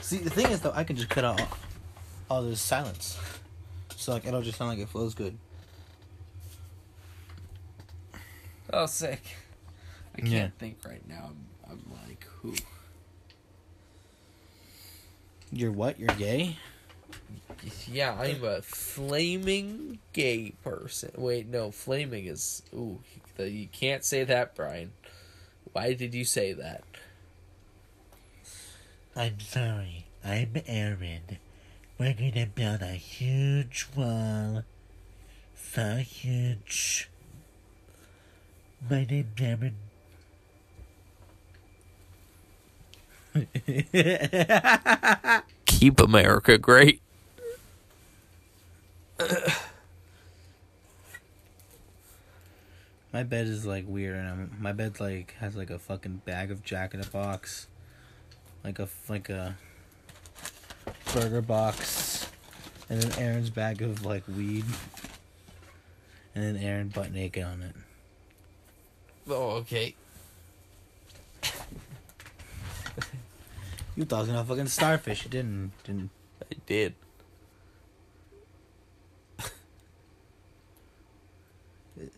See, 0.00 0.18
the 0.18 0.30
thing 0.30 0.48
is 0.50 0.60
though, 0.60 0.72
I 0.74 0.84
can 0.84 0.96
just 0.96 1.08
cut 1.08 1.24
out 1.24 1.40
all, 1.40 1.48
all 2.28 2.42
this 2.42 2.60
silence, 2.60 3.18
so 3.96 4.12
like 4.12 4.26
it'll 4.26 4.42
just 4.42 4.58
sound 4.58 4.70
like 4.70 4.78
it 4.80 4.88
flows 4.88 5.14
good. 5.14 5.36
oh 8.74 8.86
sick 8.86 9.20
i 10.16 10.20
can't 10.20 10.32
Yeah. 10.32 10.48
think 10.58 10.78
right 10.86 11.06
now 11.06 11.28
i'm, 11.28 11.46
I'm 11.70 11.82
like 12.08 12.26
who 12.40 12.54
You're 15.54 15.72
what? 15.72 15.98
You're 16.00 16.14
gay? 16.16 16.56
Yeah, 17.90 18.14
I'm 18.18 18.42
a 18.44 18.62
flaming 18.62 19.98
gay 20.12 20.52
person. 20.64 21.10
Wait, 21.16 21.46
no, 21.48 21.70
flaming 21.70 22.26
is. 22.26 22.62
Ooh, 22.74 23.00
you- 23.38 23.44
you 23.44 23.68
can't 23.68 24.04
say 24.04 24.24
that, 24.24 24.54
Brian. 24.54 24.92
Why 25.72 25.94
did 25.94 26.14
you 26.14 26.24
say 26.24 26.52
that? 26.52 26.84
I'm 29.16 29.40
sorry. 29.40 30.06
I'm 30.24 30.52
Aaron. 30.66 31.38
We're 31.98 32.14
gonna 32.14 32.46
build 32.46 32.82
a 32.82 32.92
huge 32.94 33.88
wall. 33.96 34.62
So 35.56 35.96
huge. 35.96 37.08
My 38.90 39.04
name's 39.04 39.40
Aaron. 39.40 39.76
Keep 45.66 46.00
America 46.00 46.58
great. 46.58 47.00
My 53.12 53.22
bed 53.22 53.46
is 53.46 53.66
like 53.66 53.84
weird, 53.86 54.16
and 54.16 54.28
I'm, 54.28 54.56
my 54.58 54.72
bed 54.72 54.98
like 54.98 55.34
has 55.38 55.54
like 55.54 55.70
a 55.70 55.78
fucking 55.78 56.22
bag 56.24 56.50
of 56.50 56.64
Jack 56.64 56.94
in 56.94 57.00
a 57.00 57.06
Box, 57.06 57.66
like 58.64 58.78
a 58.78 58.88
like 59.08 59.28
a 59.28 59.56
burger 61.12 61.42
box, 61.42 62.26
and 62.88 63.02
then 63.02 63.18
Aaron's 63.18 63.50
bag 63.50 63.82
of 63.82 64.04
like 64.04 64.26
weed, 64.26 64.64
and 66.34 66.42
then 66.42 66.56
Aaron 66.56 66.88
butt 66.88 67.12
naked 67.12 67.44
on 67.44 67.62
it. 67.62 67.74
Oh, 69.28 69.50
okay. 69.58 69.94
You 73.94 74.06
thought 74.06 74.16
I 74.16 74.20
was 74.20 74.28
gonna 74.28 74.44
fucking 74.44 74.68
starfish. 74.68 75.24
You 75.24 75.30
didn't. 75.30 75.72
Didn't. 75.84 76.10
I 76.50 76.56
did. 76.66 76.94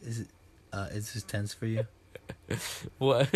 Is 0.02 0.20
it? 0.20 0.28
Uh, 0.72 0.88
is 0.90 1.12
this 1.12 1.22
tense 1.22 1.54
for 1.54 1.66
you? 1.66 1.86
What? 2.98 3.28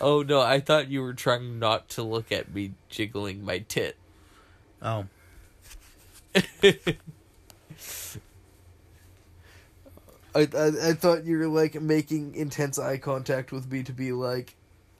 Oh 0.00 0.22
no, 0.22 0.40
I 0.40 0.60
thought 0.60 0.88
you 0.88 1.02
were 1.02 1.14
trying 1.14 1.58
not 1.58 1.88
to 1.90 2.02
look 2.02 2.30
at 2.30 2.54
me 2.54 2.72
jiggling 2.88 3.44
my 3.44 3.58
tit. 3.58 3.96
Oh, 4.82 5.06
I, 6.34 6.88
I 10.34 10.36
I 10.36 10.92
thought 10.92 11.24
you 11.24 11.38
were 11.38 11.48
like 11.48 11.80
making 11.80 12.34
intense 12.34 12.78
eye 12.78 12.98
contact 12.98 13.52
with 13.52 13.70
me 13.70 13.82
to 13.84 13.92
be 13.92 14.12
like, 14.12 14.54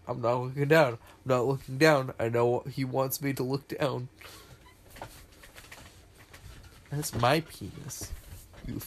I'm 0.09 0.21
not 0.21 0.41
looking 0.41 0.69
down. 0.69 0.93
I'm 0.95 0.99
not 1.27 1.47
looking 1.47 1.79
down. 1.79 2.15
I 2.19 2.29
know 2.29 2.65
he 2.71 2.85
wants 2.85 3.21
me 3.21 3.33
to 3.35 3.43
look 3.43 3.69
down. 3.69 4.09
That's 6.91 7.15
my 7.15 7.41
penis. 7.41 8.13
You 8.67 8.81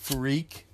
freak. 0.00 0.66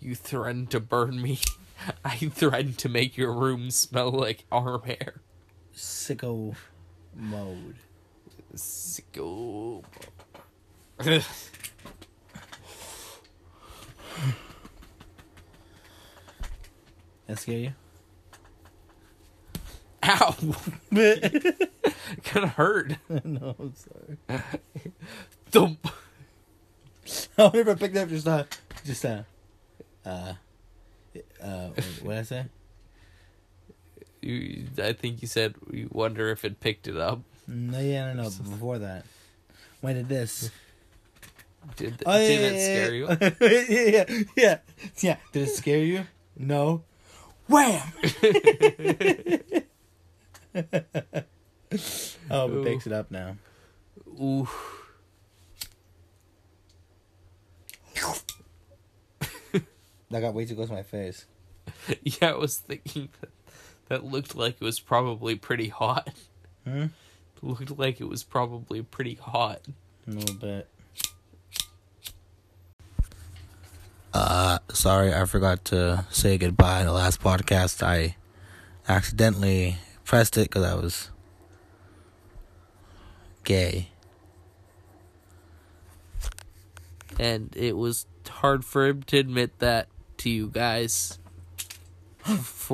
You 0.00 0.14
threatened 0.14 0.70
to 0.70 0.80
burn 0.80 1.20
me. 1.20 1.40
I 2.04 2.16
threatened 2.16 2.78
to 2.78 2.88
make 2.88 3.16
your 3.16 3.32
room 3.32 3.70
smell 3.70 4.10
like 4.10 4.44
arm 4.50 4.82
hair. 4.84 5.20
sicko 5.74 6.54
mode. 7.14 7.76
Sicko. 8.54 9.84
That 17.26 17.38
scare 17.38 17.58
you? 17.58 17.72
Ow! 20.02 20.36
Kinda 22.24 22.48
hurt. 22.56 22.96
no, 23.24 23.54
I'm 23.58 23.74
sorry. 23.74 24.42
Thump. 25.50 25.86
I 27.36 27.42
wonder 27.42 27.60
if 27.60 27.68
I 27.68 27.74
picked 27.74 27.96
up 27.96 28.08
just 28.08 28.26
uh, 28.28 28.44
just 28.84 29.04
uh, 29.04 29.22
uh, 30.06 30.34
uh, 31.42 31.68
what 32.02 32.12
did 32.14 32.18
I 32.18 32.22
say? 32.22 32.44
You, 34.22 34.66
I 34.82 34.92
think 34.92 35.22
you 35.22 35.28
said 35.28 35.54
you 35.70 35.88
wonder 35.92 36.28
if 36.30 36.44
it 36.44 36.60
picked 36.60 36.86
it 36.88 36.96
up. 36.96 37.20
No, 37.46 37.78
yeah, 37.80 38.12
no, 38.12 38.22
no. 38.22 38.30
Before 38.50 38.78
that, 38.78 39.04
when 39.80 39.96
did 39.96 40.08
this? 40.08 40.50
Did, 41.76 41.98
th- 41.98 42.02
Oh, 42.06 42.16
yeah, 42.18 42.26
did 42.26 42.40
it 42.40 42.54
yeah, 42.56 42.64
scare 42.64 42.94
you? 42.94 43.06
yeah, 43.40 44.04
yeah, 44.08 44.24
yeah, 44.36 44.58
yeah. 44.98 45.16
Did 45.32 45.42
it 45.48 45.50
scare 45.50 45.78
you? 45.84 46.06
No. 46.36 46.84
Wham! 47.48 47.82
oh, 52.30 52.48
Ooh. 52.48 52.60
it 52.60 52.64
picks 52.64 52.86
it 52.86 52.92
up 52.92 53.10
now. 53.10 53.36
Ooh. 54.20 54.48
That 60.10 60.22
got 60.22 60.34
way 60.34 60.44
too 60.44 60.56
close 60.56 60.68
to 60.68 60.74
my 60.74 60.82
face. 60.82 61.26
Yeah, 62.02 62.30
I 62.30 62.36
was 62.36 62.56
thinking 62.56 63.10
that 63.20 63.30
that 63.88 64.04
looked 64.04 64.34
like 64.34 64.56
it 64.60 64.64
was 64.64 64.80
probably 64.80 65.36
pretty 65.36 65.68
hot. 65.68 66.10
Hmm? 66.64 66.86
Looked 67.42 67.78
like 67.78 68.00
it 68.00 68.08
was 68.08 68.24
probably 68.24 68.82
pretty 68.82 69.14
hot. 69.14 69.60
A 70.06 70.10
little 70.10 70.36
bit. 70.36 70.68
Uh, 74.12 74.58
sorry, 74.72 75.14
I 75.14 75.24
forgot 75.24 75.64
to 75.66 76.04
say 76.10 76.38
goodbye 76.38 76.80
in 76.80 76.86
the 76.86 76.92
last 76.92 77.22
podcast. 77.22 77.82
I 77.82 78.16
accidentally 78.88 79.76
pressed 80.10 80.36
it 80.36 80.50
because 80.50 80.64
I 80.64 80.74
was 80.74 81.08
gay. 83.44 83.90
And 87.16 87.54
it 87.56 87.76
was 87.76 88.06
hard 88.28 88.64
for 88.64 88.88
him 88.88 89.04
to 89.04 89.18
admit 89.18 89.60
that 89.60 89.86
to 90.16 90.28
you 90.28 90.48
guys. 90.48 91.20